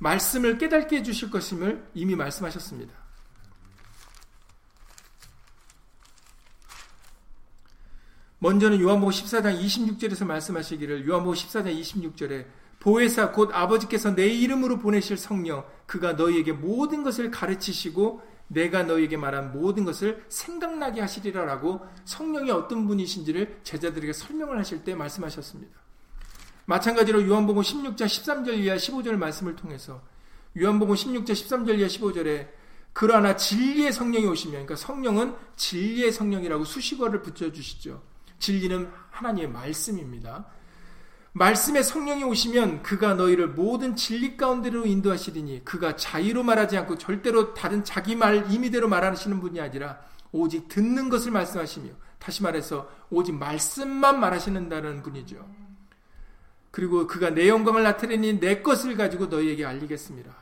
[0.00, 2.99] 말씀을 깨닫게 해주실 것임을 이미 말씀하셨습니다.
[8.42, 12.46] 먼저는 요한복음 14장 26절에서 말씀하시기를 요한복음 14장 26절에
[12.78, 19.52] 보혜사 곧 아버지께서 내 이름으로 보내실 성령 그가 너희에게 모든 것을 가르치시고 내가 너에게 말한
[19.52, 25.78] 모든 것을 생각나게 하시리라라고 성령이 어떤 분이신지를 제자들에게 설명을 하실 때 말씀하셨습니다.
[26.64, 30.00] 마찬가지로 요한복음 16장 13절 이하 15절 말씀을 통해서
[30.58, 32.48] 요한복음 16장 13절 이하 15절에
[32.94, 38.08] 그러나 진리의 성령이 오시면 그러니까 성령은 진리의 성령이라고 수식어를 붙여 주시죠.
[38.40, 40.46] 진리는 하나님의 말씀입니다.
[41.32, 47.84] 말씀의 성령이 오시면 그가 너희를 모든 진리 가운데로 인도하시리니 그가 자의로 말하지 않고 절대로 다른
[47.84, 50.00] 자기 말 임의대로 말하시는 분이 아니라
[50.32, 55.48] 오직 듣는 것을 말씀하시며 다시 말해서 오직 말씀만 말하시는다는 분이죠.
[56.72, 60.34] 그리고 그가 내 영광을 나타내니 내 것을 가지고 너희에게 알리겠습니다.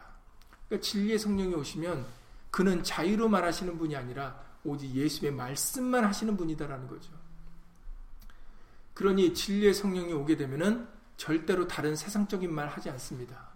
[0.69, 2.05] 그러니까 진리의 성령이 오시면
[2.51, 7.17] 그는 자유로 말하시는 분이 아니라 오직 예수의 말씀만 하시는 분이다라는 거죠.
[8.99, 13.49] 그러니 진리의 성령이 오게 되면은 절대로 다른 세상적인 말 하지 않습니다.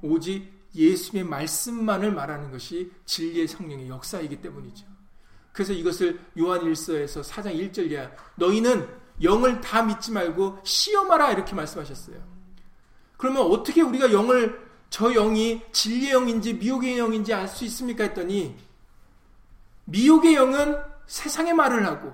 [0.00, 4.86] 오직 예수의 말씀만을 말하는 것이 진리의 성령의 역사이기 때문이죠.
[5.50, 8.88] 그래서 이것을 요한 1서에서 4장 1절 이하 너희는
[9.22, 12.22] 영을 다 믿지 말고 시험하라 이렇게 말씀하셨어요.
[13.16, 18.56] 그러면 어떻게 우리가 영을 저 영이 진리의 영인지 미혹의 영인지 알 수 있습니까 했더니
[19.86, 20.76] 미혹의 영은
[21.08, 22.12] 세상의 말을 하고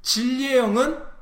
[0.00, 1.13] 진리의 영은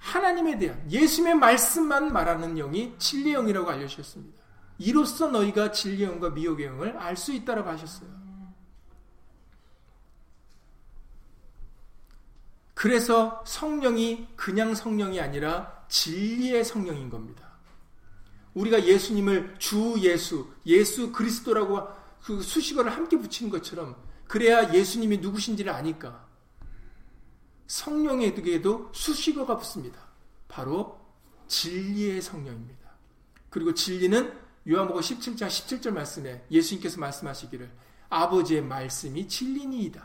[0.00, 4.40] 하나님에 대한 예수님의 말씀만 말하는 영이 진리의 영이라고 알려주셨습니다.
[4.78, 8.08] 이로써 너희가 진리의 영과 미혹의 영을 알 수 있다라고 하셨어요.
[12.74, 17.50] 그래서 성령이 그냥 성령이 아니라 진리의 성령인 겁니다.
[18.54, 21.86] 우리가 예수님을 주 예수, 예수 그리스도라고
[22.22, 26.26] 그 수식어를 함께 붙이는 것처럼 그래야 예수님이 누구신지를 아니까
[27.70, 30.00] 성령에게도 수식어가 붙습니다.
[30.48, 31.00] 바로
[31.46, 32.90] 진리의 성령입니다.
[33.48, 34.36] 그리고 진리는
[34.68, 37.70] 요한복음 17장 17절 말씀에 예수님께서 말씀하시기를
[38.08, 40.02] 아버지의 말씀이 진리니이다.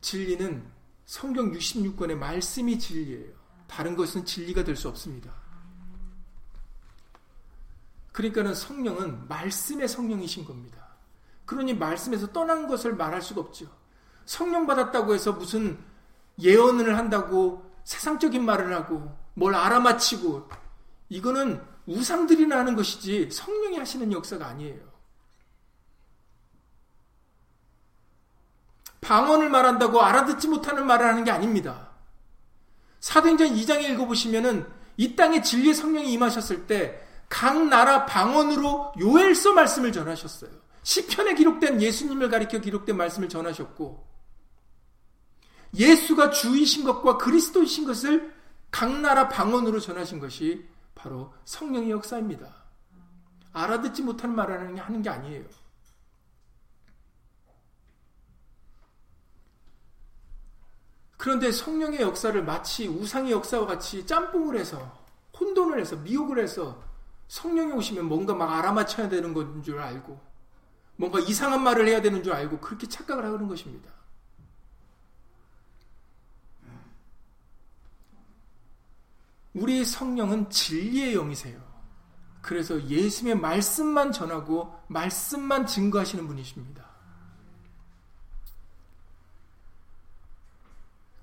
[0.00, 0.66] 진리는
[1.04, 3.34] 성경 66권의 말씀이 진리예요.
[3.66, 5.34] 다른 것은 진리가 될 수 없습니다.
[8.12, 10.96] 그러니까는 성령은 말씀의 성령이신 겁니다.
[11.44, 13.81] 그러니 말씀에서 떠난 것을 말할 수가 없죠.
[14.24, 15.78] 성령 받았다고 해서 무슨
[16.40, 20.48] 예언을 한다고 세상적인 말을 하고 뭘 알아맞히고
[21.08, 24.80] 이거는 우상들이나 하는 것이지 성령이 하시는 역사가 아니에요.
[29.00, 31.90] 방언을 말한다고 알아듣지 못하는 말을 하는 게 아닙니다.
[33.00, 34.66] 사도행전 2장에 읽어보시면은
[34.96, 40.50] 이 땅에 진리의 성령이 임하셨을 때 각 나라 방언으로 요엘서 말씀을 전하셨어요.
[40.82, 44.06] 시편에 기록된 예수님을 가리켜 기록된 말씀을 전하셨고
[45.74, 48.32] 예수가 주이신 것과 그리스도이신 것을
[48.70, 52.54] 각 나라 방언으로 전하신 것이 바로 성령의 역사입니다.
[53.52, 55.44] 알아듣지 못하는 말을 하는 게 아니에요.
[61.16, 65.00] 그런데 성령의 역사를 마치 우상의 역사와 같이 짬뽕을 해서
[65.38, 66.82] 혼돈을 해서 미혹을 해서
[67.28, 70.20] 성령이 오시면 뭔가 막 알아맞혀야 되는 건 줄 알고
[70.96, 73.90] 뭔가 이상한 말을 해야 되는 줄 알고 그렇게 착각을 하는 것입니다.
[79.54, 81.60] 우리의 성령은 진리의 영이세요.
[82.40, 86.90] 그래서 예수님의 말씀만 전하고 말씀만 증거하시는 분이십니다.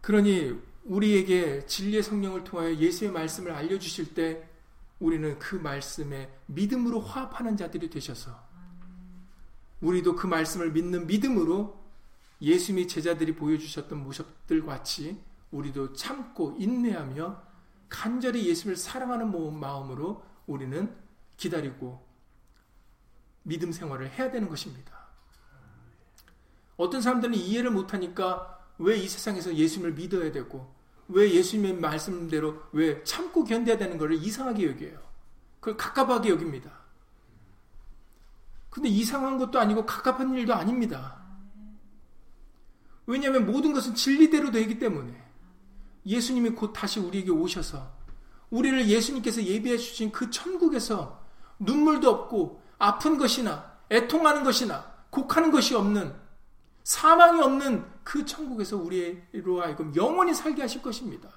[0.02, 4.50] 그러니 우리에게 진리의 성령을 통하여 예수의 말씀을 알려주실 때
[5.00, 8.48] 우리는 그 말씀에 믿음으로 화합하는 자들이 되셔서
[9.82, 11.80] 우리도 그 말씀을 믿는 믿음으로
[12.42, 15.22] 예수님이 제자들이 보여주셨던 모습들 같이
[15.52, 17.49] 우리도 참고 인내하며
[17.90, 20.96] 간절히 예수를 사랑하는 마음으로 우리는
[21.38, 22.08] 기다리고
[23.44, 24.98] 믿음 생활을 해야 되는 것입니다.
[26.78, 30.74] 어떤 사람들은 이해를 못하니까 왜 이 세상에서 예수님을 믿어야 되고
[31.10, 35.00] 왜 예수님의 말씀대로 왜 참고 견뎌야 되는 것을 이상하게 여겨요.
[35.60, 36.72] 그걸 갑갑하게 여깁니다.
[38.70, 41.22] 근데 이상한 것도 아니고 갑갑한 일도 아닙니다.
[43.06, 45.29] 왜냐하면 모든 것은 진리대로 되기 때문에
[46.06, 47.92] 예수님이 곧 다시 우리에게 오셔서
[48.50, 51.22] 우리를 예수님께서 예비해 주신 그 천국에서
[51.60, 56.14] 눈물도 없고 아픈 것이나 애통하는 것이나 곡하는 것이 없는
[56.84, 61.30] 사망이 없는 그 천국에서 우리로 하여금 영원히 살게 하실 것입니다.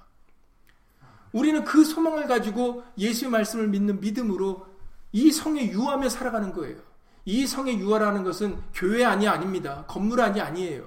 [1.33, 4.67] 우리는 그 소망을 가지고 예수의 말씀을 믿는 믿음으로
[5.13, 6.79] 이 성에 유하며 살아가는 거예요.
[7.25, 9.85] 이 성에 유하라는 것은 교회 안이 아닙니다.
[9.87, 10.87] 건물 안이 아니에요.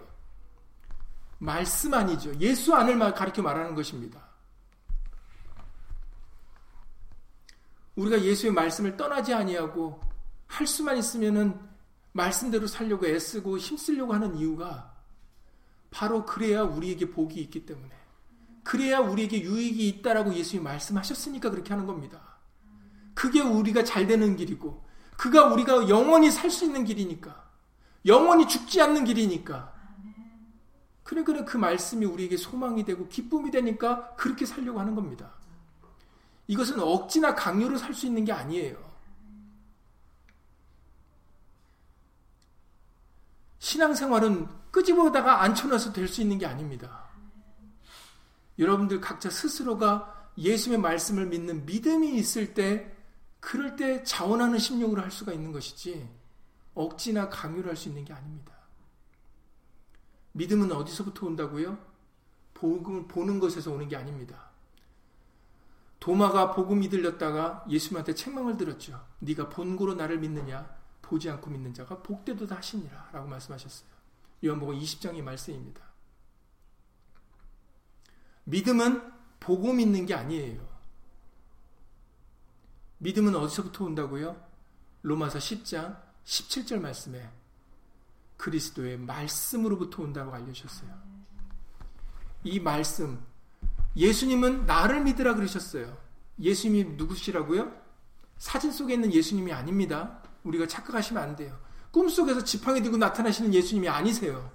[1.45, 2.33] 말씀 아니죠.
[2.39, 4.25] 예수 안을 가리켜 말하는 것입니다.
[7.95, 10.01] 우리가 예수의 말씀을 떠나지 아니하고
[10.47, 11.57] 할 수만 있으면은
[12.11, 14.93] 말씀대로 살려고 애쓰고 힘쓰려고 하는 이유가
[15.91, 17.93] 바로 그래야 우리에게 복이 있기 때문에
[18.63, 22.37] 그래야 우리에게 유익이 있다라고 예수님이 말씀하셨으니까 그렇게 하는 겁니다.
[23.13, 24.83] 그게 우리가 잘 되는 길이고
[25.15, 27.45] 그가 우리가 영원히 살 수 있는 길이니까
[28.05, 29.74] 영원히 죽지 않는 길이니까
[31.05, 35.31] 그래 그 말씀이 우리에게 소망이 되고 기쁨이 되니까 그렇게 살려고 하는 겁니다.
[36.47, 38.83] 이것은 억지나 강요로 살 수 있는 게 아니에요.
[43.59, 47.05] 신앙생활은 끄집어다가 앉혀놔서 될 수 있는 게 아닙니다.
[48.57, 52.91] 여러분들 각자 스스로가 예수의 말씀을 믿는 믿음이 있을 때,
[53.39, 56.09] 그럴 때 자원하는 심령으로 할 수가 있는 것이지,
[56.73, 58.54] 억지나 강요를 할 수 있는 게 아닙니다.
[60.35, 61.77] 믿음은 어디서부터 온다고요?
[62.53, 64.49] 복음을 보는 것에서 오는 게 아닙니다.
[65.99, 69.05] 도마가 복음이 들렸다가 예수님한테 책망을 들었죠.
[69.19, 70.75] 네가 본고로 나를 믿느냐?
[71.01, 73.89] 보지 않고 믿는 자가 복되도다 하시니라 라고 말씀하셨어요.
[74.43, 75.81] 요한복음 20장의 말씀입니다.
[78.43, 80.67] 믿음은 보고 믿는 게 아니에요.
[82.97, 84.35] 믿음은 어디서부터 온다고요?
[85.01, 87.31] 로마서 10장 17절 말씀에
[88.37, 90.89] 그리스도의 말씀으로부터 온다고 알려주셨어요.
[92.43, 93.23] 이 말씀,
[93.95, 95.97] 예수님은 나를 믿으라 그러셨어요.
[96.39, 97.71] 예수님이 누구시라고요?
[98.37, 100.21] 사진 속에 있는 예수님이 아닙니다.
[100.43, 101.57] 우리가 착각하시면 안 돼요.
[101.91, 104.51] 꿈속에서 지팡이 들고 나타나시는 예수님이 아니세요.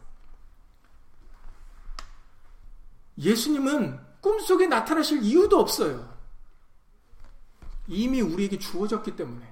[3.19, 6.15] 예수님은 꿈속에 나타나실 이유도 없어요.
[7.89, 9.51] 이미 우리에게 주어졌기 때문에.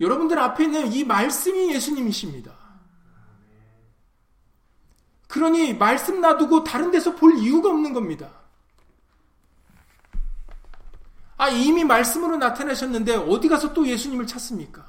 [0.00, 2.63] 여러분들 앞에 있는 이 말씀이 예수님이십니다.
[5.28, 8.30] 그러니 말씀 놔두고 다른 데서 볼 이유가 없는 겁니다.
[11.36, 14.86] 아, 이미 말씀으로 나타나셨는데 어디 가서 또 예수님을 찾습니까?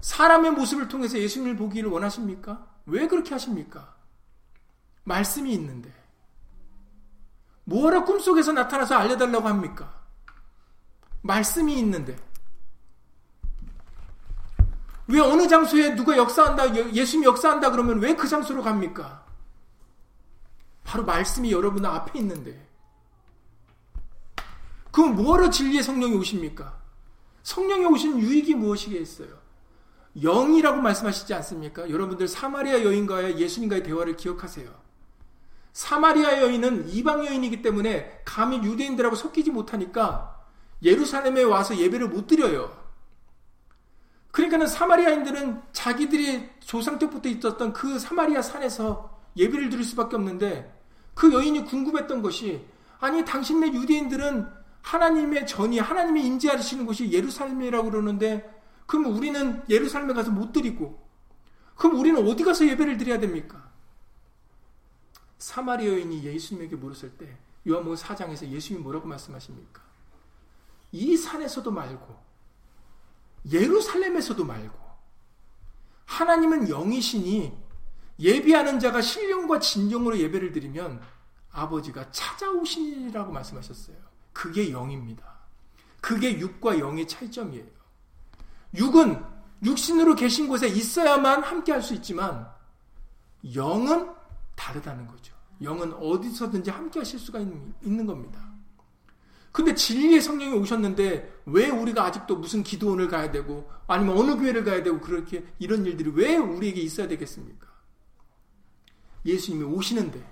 [0.00, 2.66] 사람의 모습을 통해서 예수님을 보기를 원하십니까?
[2.86, 3.94] 왜 그렇게 하십니까?
[5.04, 5.92] 말씀이 있는데.
[7.64, 10.02] 뭐하러 꿈속에서 나타나서 알려달라고 합니까?
[11.22, 12.16] 말씀이 있는데.
[15.06, 19.24] 왜 어느 장소에 누가 역사한다, 예수님이 역사한다 그러면 왜 그 장소로 갑니까?
[20.82, 22.66] 바로 말씀이 여러분 앞에 있는데.
[24.90, 26.78] 그럼 뭐하러 진리의 성령이 오십니까?
[27.42, 29.28] 성령이 오신 유익이 무엇이겠어요?
[30.22, 31.90] 영이라고 말씀하시지 않습니까?
[31.90, 34.70] 여러분들 사마리아 여인과의 예수님과의 대화를 기억하세요.
[35.72, 40.40] 사마리아 여인은 이방 여인이기 때문에 감히 유대인들하고 섞이지 못하니까
[40.82, 42.83] 예루살렘에 와서 예배를 못 드려요.
[44.34, 50.76] 그러니까는 사마리아인들은 자기들이 조상 때부터 있었던 그 사마리아 산에서 예배를 드릴 수밖에 없는데
[51.14, 52.66] 그 여인이 궁금했던 것이
[52.98, 54.48] 아니 당신네 유대인들은
[54.82, 61.00] 하나님의 전이 하나님의 임재하시는 곳이 예루살렘이라고 그러는데 그럼 우리는 예루살렘에 가서 못 드리고
[61.76, 63.70] 그럼 우리는 어디 가서 예배를 드려야 됩니까?
[65.38, 69.80] 사마리아 여인이 예수님에게 물었을 때 요한복음 4장에서 예수님이 뭐라고 말씀하십니까?
[70.90, 72.23] 이 산에서도 말고
[73.50, 74.78] 예루살렘에서도 말고
[76.06, 77.52] 하나님은 영이시니
[78.18, 81.00] 예비하는 자가 신령과 진정으로 예배를 드리면
[81.50, 83.96] 아버지가 찾아오시니라고 말씀하셨어요.
[84.32, 85.24] 그게 영입니다.
[86.00, 87.66] 그게 육과 영의 차이점이에요.
[88.74, 89.24] 육은
[89.64, 92.46] 육신으로 계신 곳에 있어야만 함께 할 수 있지만
[93.54, 94.10] 영은
[94.56, 95.34] 다르다는 거죠.
[95.62, 98.53] 영은 어디서든지 함께 하실 수가 있는, 있는 겁니다.
[99.54, 104.82] 근데 진리의 성령이 오셨는데 왜 우리가 아직도 무슨 기도원을 가야 되고 아니면 어느 교회를 가야
[104.82, 107.68] 되고 그렇게 이런 일들이 왜 우리에게 있어야 되겠습니까?
[109.24, 110.28] 예수님이 오시는데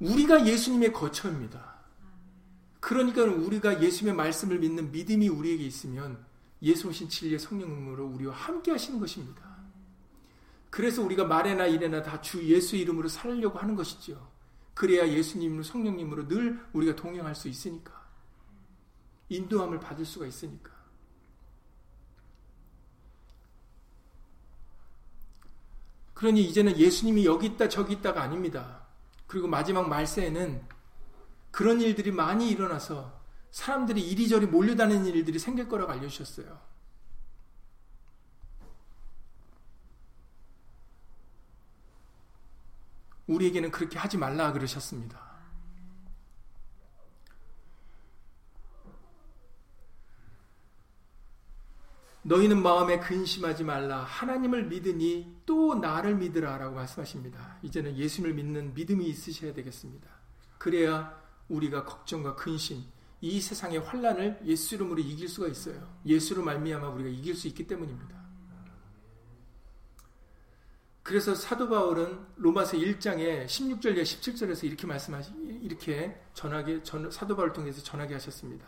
[0.00, 1.80] 우리가 예수님의 거처입니다.
[2.80, 6.24] 그러니까 우리가 예수님의 말씀을 믿는 믿음이 우리에게 있으면
[6.62, 9.42] 예수 오신 진리의 성령으로 우리와 함께 하시는 것입니다.
[10.70, 14.27] 그래서 우리가 말에나 일에나 다 주 예수 이름으로 살려고 하는 것이죠.
[14.78, 18.00] 그래야 예수님으로 성령님으로 늘 우리가 동행할 수 있으니까.
[19.28, 20.70] 인도함을 받을 수가 있으니까.
[26.14, 28.86] 그러니 이제는 예수님이 여기 있다 저기 있다가 아닙니다.
[29.26, 30.64] 그리고 마지막 말세에는
[31.50, 33.20] 그런 일들이 많이 일어나서
[33.50, 36.56] 사람들이 이리저리 몰려다니는 일들이 생길 거라고 알려주셨어요.
[43.28, 45.28] 우리에게는 그렇게 하지 말라 그러셨습니다.
[52.22, 54.02] 너희는 마음에 근심하지 말라.
[54.02, 56.58] 하나님을 믿으니 또 나를 믿으라.
[56.58, 57.56] 라고 말씀하십니다.
[57.62, 60.10] 이제는 예수님을 믿는 믿음이 있으셔야 되겠습니다.
[60.58, 61.18] 그래야
[61.48, 62.84] 우리가 걱정과 근심,
[63.20, 65.96] 이 세상의 환란을 예수 이름으로 이길 수가 있어요.
[66.04, 68.27] 예수로 말미암아 우리가 이길 수 있기 때문입니다.
[71.08, 75.32] 그래서 사도 바울은 로마서 1장에 16절에 17절에서 이렇게 말씀하시
[75.62, 78.66] 이렇게 전하게 전, 사도 바울 통해서 전하게 하셨습니다.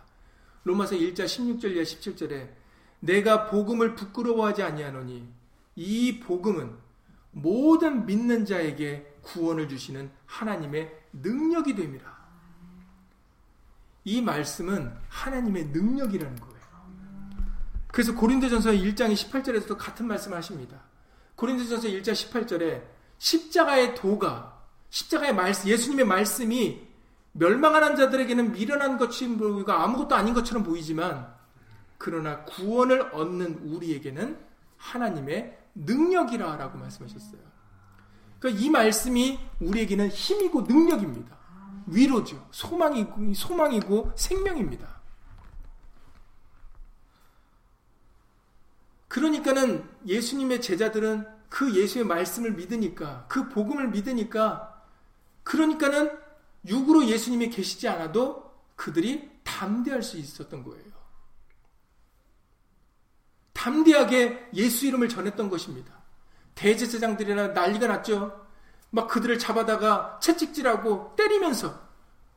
[0.64, 2.48] 로마서 1장 16절에 17절에
[3.00, 5.28] 내가 복음을 부끄러워하지 아니하노니
[5.76, 6.78] 이 복음은
[7.32, 12.20] 모든 믿는 자에게 구원을 주시는 하나님의 능력이 됨이라.
[14.04, 16.60] 이 말씀은 하나님의 능력이라는 거예요.
[17.88, 20.89] 그래서 고린도전서 1장 18절에서도 같은 말씀을 하십니다.
[21.40, 22.82] 고린도전서 1장 18절에
[23.16, 24.60] 십자가의 도가
[24.90, 26.86] 십자가의 말씀 예수님의 말씀이
[27.32, 31.32] 멸망하는 자들에게는 미련한 것이 보이고 아무것도 아닌 것처럼 보이지만
[31.96, 34.38] 그러나 구원을 얻는 우리에게는
[34.76, 37.40] 하나님의 능력이라라고 말씀하셨어요.
[38.38, 41.38] 그러니까 이 말씀이 우리에게는 힘이고 능력입니다.
[41.86, 42.46] 위로죠.
[42.50, 44.99] 소망이고 소망이고 생명입니다.
[49.10, 54.84] 그러니까는 예수님의 제자들은 그 예수의 말씀을 믿으니까 그 복음을 믿으니까
[55.42, 56.16] 그러니까는
[56.64, 60.84] 육으로 예수님이 계시지 않아도 그들이 담대할 수 있었던 거예요.
[63.52, 65.92] 담대하게 예수 이름을 전했던 것입니다.
[66.54, 68.46] 대제사장들이나 난리가 났죠.
[68.90, 71.80] 막 그들을 잡아다가 채찍질하고 때리면서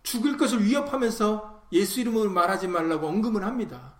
[0.01, 3.93] 죽을 것을 위협하면서 예수 이름으로 말하지 말라고 언금을 합니다.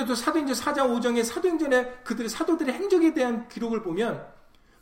[0.00, 4.26] 그런데도 사도행전 4장 5장의 사도행전에 그들의 사도들의 행적에 대한 기록을 보면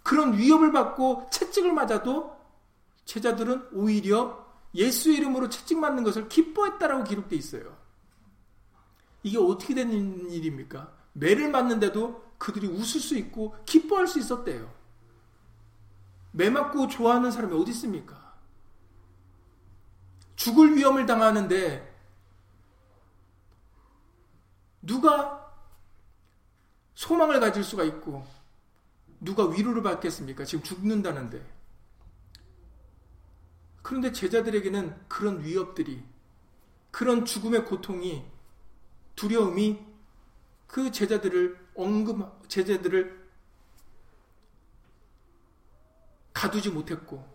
[0.02, 2.36] 그런 위협을 받고 채찍을 맞아도
[3.04, 7.76] 제자들은 오히려 예수 이름으로 채찍 맞는 것을 기뻐했다라고 기록되어 있어요.
[9.22, 10.92] 이게 어떻게 된 일입니까?
[11.14, 14.72] 매를 맞는데도 그들이 웃을 수 있고 기뻐할 수 있었대요.
[16.30, 18.34] 매 맞고 좋아하는 사람이 어디 있습니까?
[20.36, 21.87] 죽을 위험을 당하는데
[24.88, 25.54] 누가
[26.94, 28.26] 소망을 가질 수가 있고
[29.20, 30.44] 누가 위로를 받겠습니까?
[30.44, 31.44] 지금 죽는다는데.
[33.82, 36.02] 그런데 제자들에게는 그런 위협들이
[36.90, 38.24] 그런 죽음의 고통이
[39.14, 39.86] 두려움이
[40.66, 43.28] 그 제자들을 언급 제자들을
[46.32, 47.26] 가두지 못했고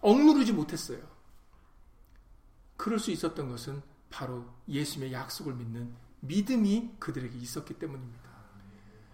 [0.00, 1.00] 억누르지 못했어요.
[2.76, 8.30] 그럴 수 있었던 것은 바로 예수님의 약속을 믿는 믿음이 그들에게 있었기 때문입니다.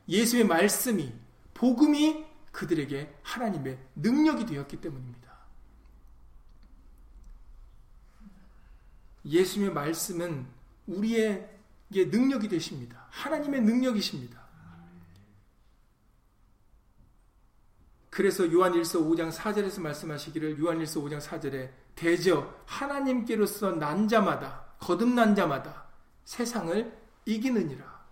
[0.09, 1.13] 예수의 말씀이
[1.55, 5.29] 복음이 그들에게 하나님의 능력이 되었기 때문입니다.
[9.25, 10.47] 예수님의 말씀은
[10.87, 13.07] 우리에게 능력이 되십니다.
[13.11, 14.39] 하나님의 능력이십니다.
[18.11, 25.88] 그래서 요한일서 5장 4절에서 말씀하시기를 요한일서 5장 4절에 대저 하나님께로서 난 자마다 거듭난 자마다
[26.29, 28.07] 세상을 이기느니라.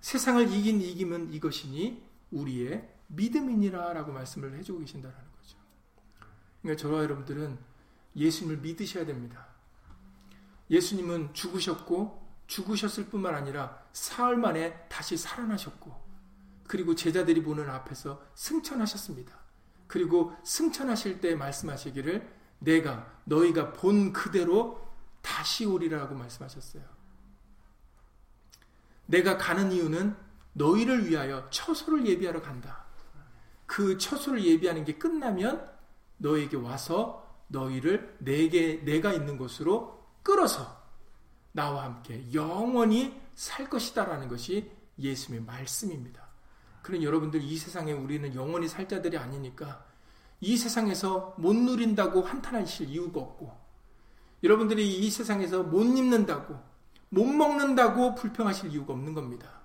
[0.00, 5.58] 세상을 이긴 이김은 이것이니 우리의 믿음이니라 라고 말씀을 해주고 계신다는 거죠.
[6.62, 7.58] 그러니까 저와 여러분들은
[8.14, 9.48] 예수님을 믿으셔야 됩니다.
[10.70, 15.92] 예수님은 죽으셨고 죽으셨을 뿐만 아니라 사흘 만에 다시 살아나셨고
[16.68, 19.36] 그리고 제자들이 보는 앞에서 승천하셨습니다.
[19.88, 24.88] 그리고 승천하실 때 말씀하시기를 내가 너희가 본 그대로
[25.20, 26.99] 다시 오리라고 말씀하셨어요.
[29.10, 30.14] 내가 가는 이유는
[30.52, 32.84] 너희를 위하여 처소를 예비하러 간다.
[33.66, 35.68] 그 처소를 예비하는 게 끝나면
[36.16, 40.80] 너에게 와서 너희를 내게 내가 있는 곳으로 끌어서
[41.52, 46.28] 나와 함께 영원히 살 것이다라는 것이 예수님의 말씀입니다.
[46.82, 49.84] 그런 여러분들 이 세상에 우리는 영원히 살 자들이 아니니까
[50.40, 53.52] 이 세상에서 못 누린다고 한탄하실 이유가 없고
[54.42, 56.69] 여러분들이 이 세상에서 못 입는다고
[57.10, 59.60] 못 먹는다고 불평하실 이유가 없는 겁니다.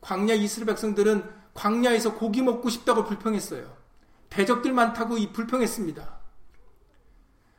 [0.00, 3.74] 광야 이스라엘 백성들은 광야에서 고기 먹고 싶다고 불평했어요.
[4.28, 6.16] 대적들 많다고 이 불평했습니다.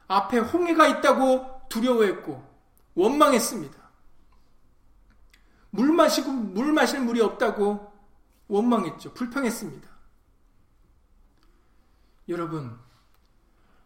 [0.07, 2.47] 앞에 홍해가 있다고 두려워했고
[2.95, 3.87] 원망했습니다.
[5.71, 7.93] 물 마시고 물 마실 물이 없다고
[8.47, 9.13] 원망했죠.
[9.13, 9.89] 불평했습니다.
[12.29, 12.77] 여러분,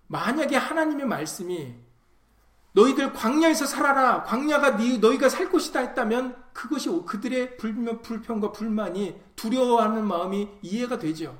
[0.07, 1.75] 만약에 하나님의 말씀이
[2.73, 4.23] 너희들 광야에서 살아라.
[4.23, 11.37] 광야가 너희가 살 곳이다 했다면 그것이 그들의 불평과 불만이 두려워하는 마음이 이해가 되죠.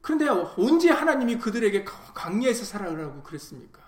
[0.00, 3.80] 그런데 언제 하나님이 그들에게 광야에서 살아라고 그랬습니까?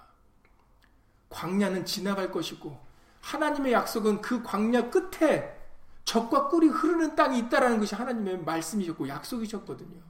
[1.28, 2.78] 광야는 지나갈 것이고
[3.20, 5.60] 하나님의 약속은 그 광야 끝에
[6.04, 10.02] 적과 꿀이 흐르는 땅이 있다라는 것이 하나님의 말씀이셨고 약속이셨거든요.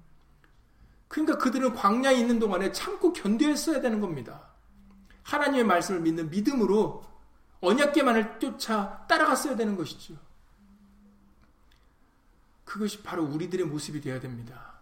[1.09, 4.54] 그러니까 그들은 광야에 있는 동안에 참고 견뎌했어야 되는 겁니다.
[5.25, 7.05] 하나님의 말씀을 믿는 믿음으로
[7.61, 10.15] 언약계만을 쫓아 따라갔어야 되는 것이죠.
[12.65, 14.75] 그것이 바로 우리들의 모습이 되어야 됩니다.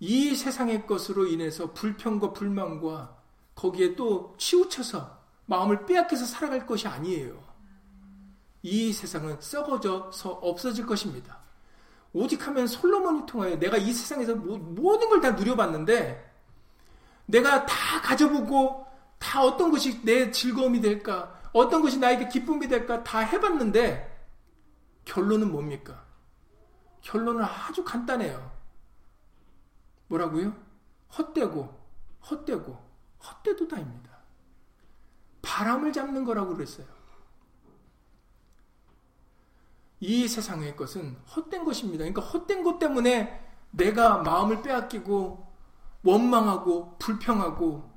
[0.00, 3.16] 이 세상의 것으로 인해서 불평과 불만과
[3.54, 7.42] 거기에 또 치우쳐서 마음을 빼앗겨서 살아갈 것이 아니에요.
[8.62, 11.38] 이 세상은 썩어져서 없어질 것입니다.
[12.12, 16.32] 오직 하면 솔로몬이 통하여 내가 이 세상에서 모든 걸 다 누려봤는데
[17.26, 18.85] 내가 다 가져보고
[19.18, 24.14] 다 어떤 것이 내 즐거움이 될까 어떤 것이 나에게 기쁨이 될까 다 해봤는데
[25.04, 26.04] 결론은 뭡니까?
[27.00, 28.50] 결론은 아주 간단해요.
[30.08, 30.54] 뭐라고요?
[31.16, 31.86] 헛되고
[32.30, 32.86] 헛되고
[33.24, 34.10] 헛되도다입니다.
[35.42, 36.86] 바람을 잡는 거라고 그랬어요.
[40.00, 42.04] 이 세상의 것은 헛된 것입니다.
[42.04, 45.46] 그러니까 헛된 것 때문에 내가 마음을 빼앗기고
[46.02, 47.95] 원망하고 불평하고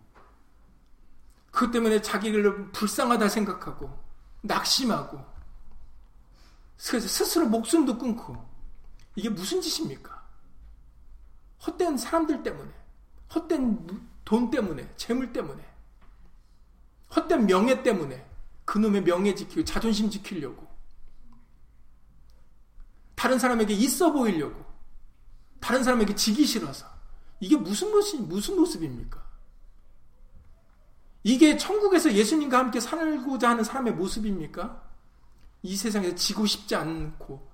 [1.51, 3.97] 그 때문에 자기를 불쌍하다 생각하고
[4.41, 5.23] 낙심하고
[6.77, 8.37] 스스로 목숨도 끊고
[9.15, 10.19] 이게 무슨 짓입니까?
[11.65, 12.71] 헛된 사람들 때문에
[13.33, 15.63] 헛된 돈 때문에 재물 때문에
[17.15, 18.25] 헛된 명예 때문에
[18.65, 20.67] 그놈의 명예 지키고 자존심 지키려고
[23.15, 24.63] 다른 사람에게 있어 보이려고
[25.59, 26.85] 다른 사람에게 지기 싫어서
[27.39, 29.28] 이게 무슨 모습 무슨 모습입니까?
[31.23, 34.83] 이게 천국에서 예수님과 함께 살고자 하는 사람의 모습입니까?
[35.61, 37.49] 이 세상에서 지고 싶지 않고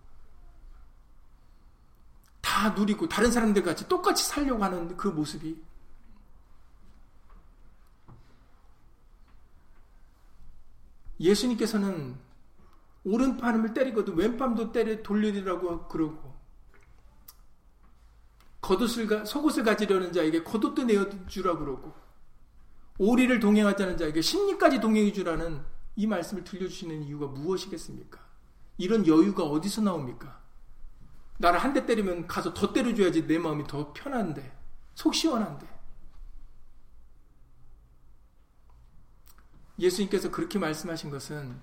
[2.42, 5.62] 다 누리고 다른 사람들 같이 똑같이 살려고 하는 그 모습이
[11.20, 12.16] 예수님께서는
[13.04, 16.36] 오른팔을 때리거든 왼팔도 때려 돌리라고 그러고
[18.62, 21.94] 겉옷을 속옷을 가지려는 자에게 겉옷도 내어 주라 그러고
[22.98, 25.62] 오리를 동행하자는 자에게 심리까지 동행해 주라는
[25.96, 28.20] 이 말씀을 들려주시는 이유가 무엇이겠습니까?
[28.78, 30.42] 이런 여유가 어디서 나옵니까?
[31.38, 34.58] 나를 한 대 때리면 가서 더 때려줘야지 내 마음이 더 편한데
[34.94, 35.68] 속 시원한데
[39.78, 41.60] 예수님께서 그렇게 말씀하신 것은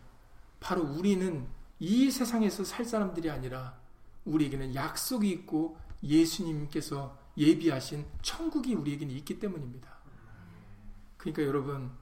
[0.60, 3.80] 바로 우리는 이 세상에서 살 사람들이 아니라
[4.26, 10.01] 우리에게는 약속이 있고 예수님께서 예비하신 천국이 우리에게는 있기 때문입니다.
[11.22, 11.92] 그러니까 여러분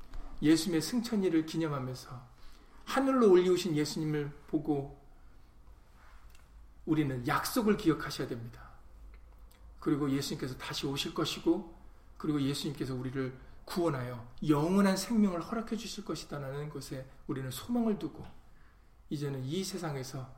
[0.40, 2.26] 예수님의 승천일을 기념하면서
[2.86, 4.98] 하늘로 올리우신 예수님을 보고
[6.86, 8.70] 우리는 약속을 기억하셔야 됩니다.
[9.78, 11.78] 그리고 예수님께서 다시 오실 것이고
[12.16, 18.24] 그리고 예수님께서 우리를 구원하여 영원한 생명을 허락해 주실 것이다라는 것에 우리는 소망을 두고
[19.10, 20.34] 이제는 이 세상에서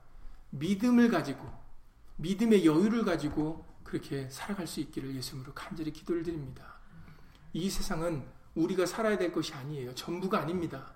[0.51, 1.49] 믿음을 가지고
[2.17, 6.81] 믿음의 여유를 가지고 그렇게 살아갈 수 있기를 예수님으로 간절히 기도를 드립니다.
[7.53, 9.95] 이 세상은 우리가 살아야 될 것이 아니에요.
[9.95, 10.93] 전부가 아닙니다.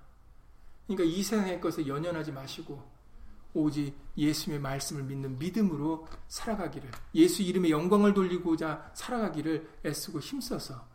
[0.86, 2.96] 그러니까 이 세상의 것에 연연하지 마시고
[3.54, 10.86] 오직 예수님의 말씀을 믿는 믿음으로 살아가기를 예수 이름의 영광을 돌리고자 살아가기를 애쓰고 힘써서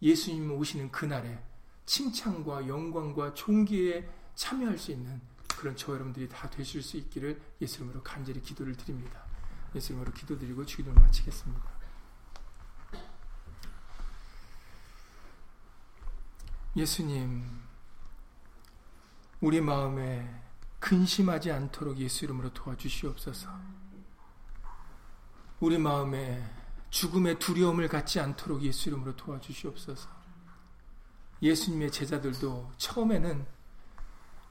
[0.00, 1.38] 예수님 오시는 그날에
[1.84, 5.20] 칭찬과 영광과 존귀에 참여할 수 있는
[5.56, 9.24] 그런 저 여러분들이 다 되실 수 있기를 예수님으로 간절히 기도를 드립니다.
[9.74, 11.77] 예수님으로 기도드리고 주기도를 마치겠습니다.
[16.78, 17.44] 예수님,
[19.40, 20.32] 우리 마음에
[20.78, 23.50] 근심하지 않도록 예수 이름으로 도와주시옵소서.
[25.58, 26.40] 우리 마음에
[26.90, 30.08] 죽음의 두려움을 갖지 않도록 예수 이름으로 도와주시옵소서.
[31.42, 33.44] 예수님의 제자들도 처음에는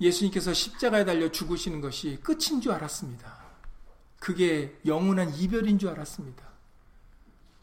[0.01, 3.41] 예수님께서 십자가에 달려 죽으시는 것이 끝인 줄 알았습니다.
[4.19, 6.45] 그게 영원한 이별인 줄 알았습니다.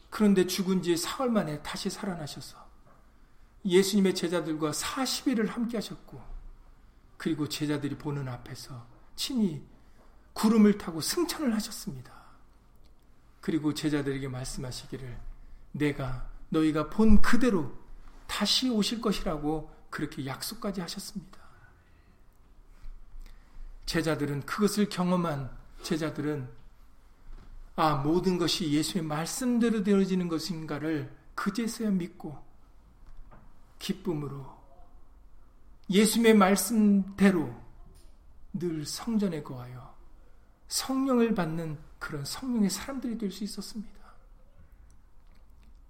[0.09, 2.64] 그런데 죽은 지 사흘 만에 다시 살아나셔서
[3.65, 6.21] 예수님의 제자들과 40일을 함께 하셨고
[7.17, 8.85] 그리고 제자들이 보는 앞에서
[9.15, 9.65] 친히
[10.33, 12.13] 구름을 타고 승천을 하셨습니다.
[13.41, 15.19] 그리고 제자들에게 말씀하시기를
[15.71, 17.75] 내가 너희가 본 그대로
[18.27, 21.39] 다시 오실 것이라고 그렇게 약속까지 하셨습니다.
[23.85, 26.49] 제자들은 그것을 경험한 제자들은
[27.75, 32.44] 아 모든 것이 예수의 말씀대로 되어지는 것인가를 그제서야 믿고
[33.85, 34.43] 기쁨으로
[35.91, 37.53] 예수의 말씀대로
[38.51, 39.95] 늘 성전에 거하여
[40.67, 43.93] 성령을 받는 그런 성령의 사람들이 될 수 있었습니다.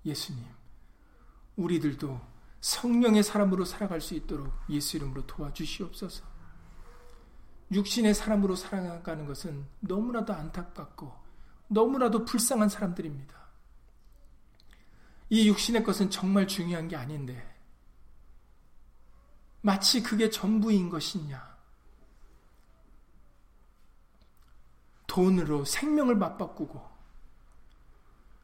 [0.06, 0.43] 예수님,
[1.56, 2.20] 우리들도
[2.60, 6.26] 성령의 사람으로 살아갈 수 있도록 예수 이름으로 도와주시옵소서.
[7.72, 11.14] 육신의 사람으로 살아가는 것은 너무나도 안타깝고
[11.70, 13.34] 너무나도 불쌍한 사람들입니다.
[15.30, 17.55] 이 육신의 것은 정말 중요한 게 아닌데
[19.66, 21.55] 마치 그게 전부인 것이냐.
[25.07, 26.88] 돈으로 생명을 맞바꾸고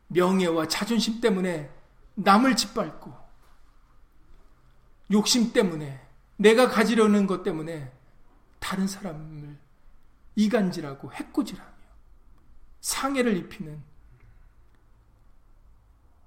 [0.08, 1.72] 명예와 자존심 때문에
[2.16, 3.14] 남을 짓밟고
[5.12, 6.04] 욕심 때문에
[6.38, 7.94] 내가 가지려는 것 때문에
[8.58, 9.60] 다른 사람을
[10.36, 11.72] 이간질하고 해코질하며
[12.80, 13.84] 상해를 입히는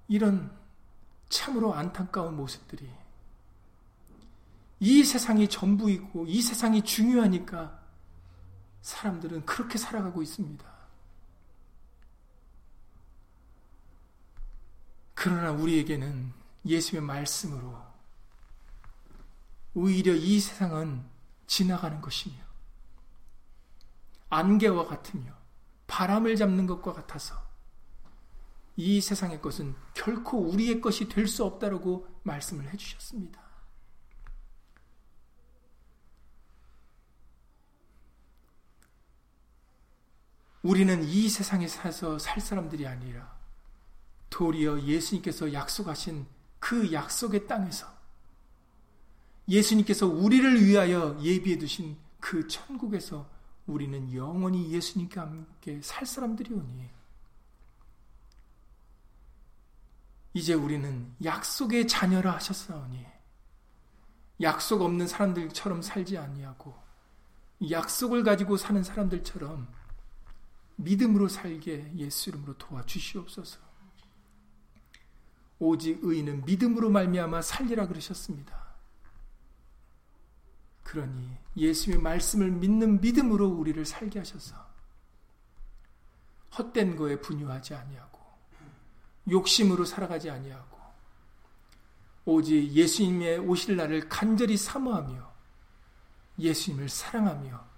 [0.07, 0.57] 이런
[1.27, 2.89] 참으로 안타까운 모습들이
[4.79, 7.79] 이 세상이 전부이고 이 세상이 중요하니까
[8.81, 10.65] 사람들은 그렇게 살아가고 있습니다.
[15.13, 16.33] 그러나 우리에게는
[16.65, 17.81] 예수의 말씀으로
[19.73, 21.03] 오히려 이 세상은
[21.47, 22.35] 지나가는 것이며
[24.29, 25.33] 안개와 같으며
[25.87, 27.41] 바람을 잡는 것과 같아서
[28.75, 33.44] 이 세상의 것은 결코 우리의 것이 될 수 없다라고 말씀을 해주셨습니다.
[40.65, 43.31] 우리는 이 세상에 사서 살 사람들이 아니라
[44.31, 46.25] 도리어 예수님께서 약속하신
[46.57, 47.85] 그 약속의 땅에서
[49.47, 53.29] 예수님께서 우리를 위하여 예비해 두신 그 천국에서
[53.67, 56.89] 우리는 영원히 예수님과 함께 살 사람들이 오니
[60.33, 63.05] 이제 우리는 약속의 자녀라 하셨사오니
[64.41, 66.73] 약속 없는 사람들처럼 살지 아니하고
[67.69, 69.74] 약속을 가지고 사는 사람들처럼
[70.77, 73.59] 믿음으로 살게 예수 이름으로 도와주시옵소서.
[75.59, 78.65] 오직 의인은 믿음으로 말미암아 살리라 그러셨습니다.
[80.83, 84.55] 그러니 예수의 말씀을 믿는 믿음으로 우리를 살게 하셔서
[86.57, 88.19] 헛된 거에 분유하지 아니하고
[89.29, 90.77] 욕심으로 살아가지 아니하고
[92.25, 95.33] 오직 예수님의 오실 날을 간절히 사모하며
[96.39, 97.74] 예수님을 사랑하며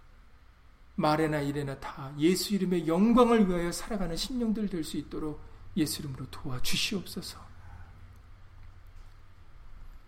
[0.97, 5.41] 말에나 일에나 다 예수 이름의 영광을 위하여 살아가는 신령들 될 수 있도록
[5.77, 7.45] 예수 이름으로 도와주시옵소서.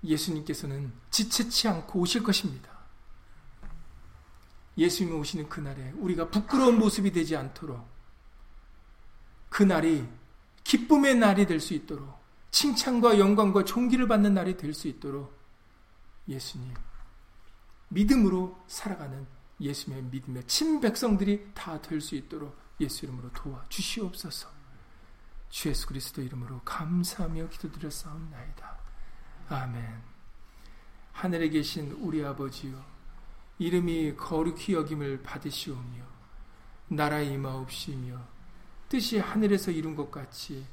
[0.04, 2.70] 예수님께서는 지체치 않고 오실 것입니다.
[4.78, 7.86] 예수님이 오시는 그날에 우리가 부끄러운 모습이 되지 않도록
[9.50, 10.08] 그날이
[10.64, 12.18] 기쁨의 날이 될 수 있도록
[12.52, 15.38] 칭찬과 영광과 존귀를 받는 날이 될 수 있도록
[16.28, 16.74] 예수님
[17.90, 19.28] 믿음으로 살아가는
[19.62, 24.50] 예수님의 믿음의 친 백성들이 다 될 수 있도록 예수 이름으로 도와 주시옵소서.
[25.50, 28.78] 주 예수 그리스도 이름으로 감사하며 기도드렸사옵나이다.
[29.50, 30.02] 아멘.
[31.12, 32.82] 하늘에 계신 우리 아버지요
[33.58, 36.04] 이름이 거룩히 여김을 받으시오며
[36.88, 38.18] 나라 임하옵시며
[38.88, 40.66] 뜻이 하늘에서 이룬 것 같이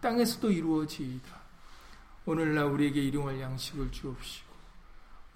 [0.00, 1.40] 땅에서도 이루어지이다.
[2.26, 4.45] 오늘날 우리에게 일용할 양식을 주옵시고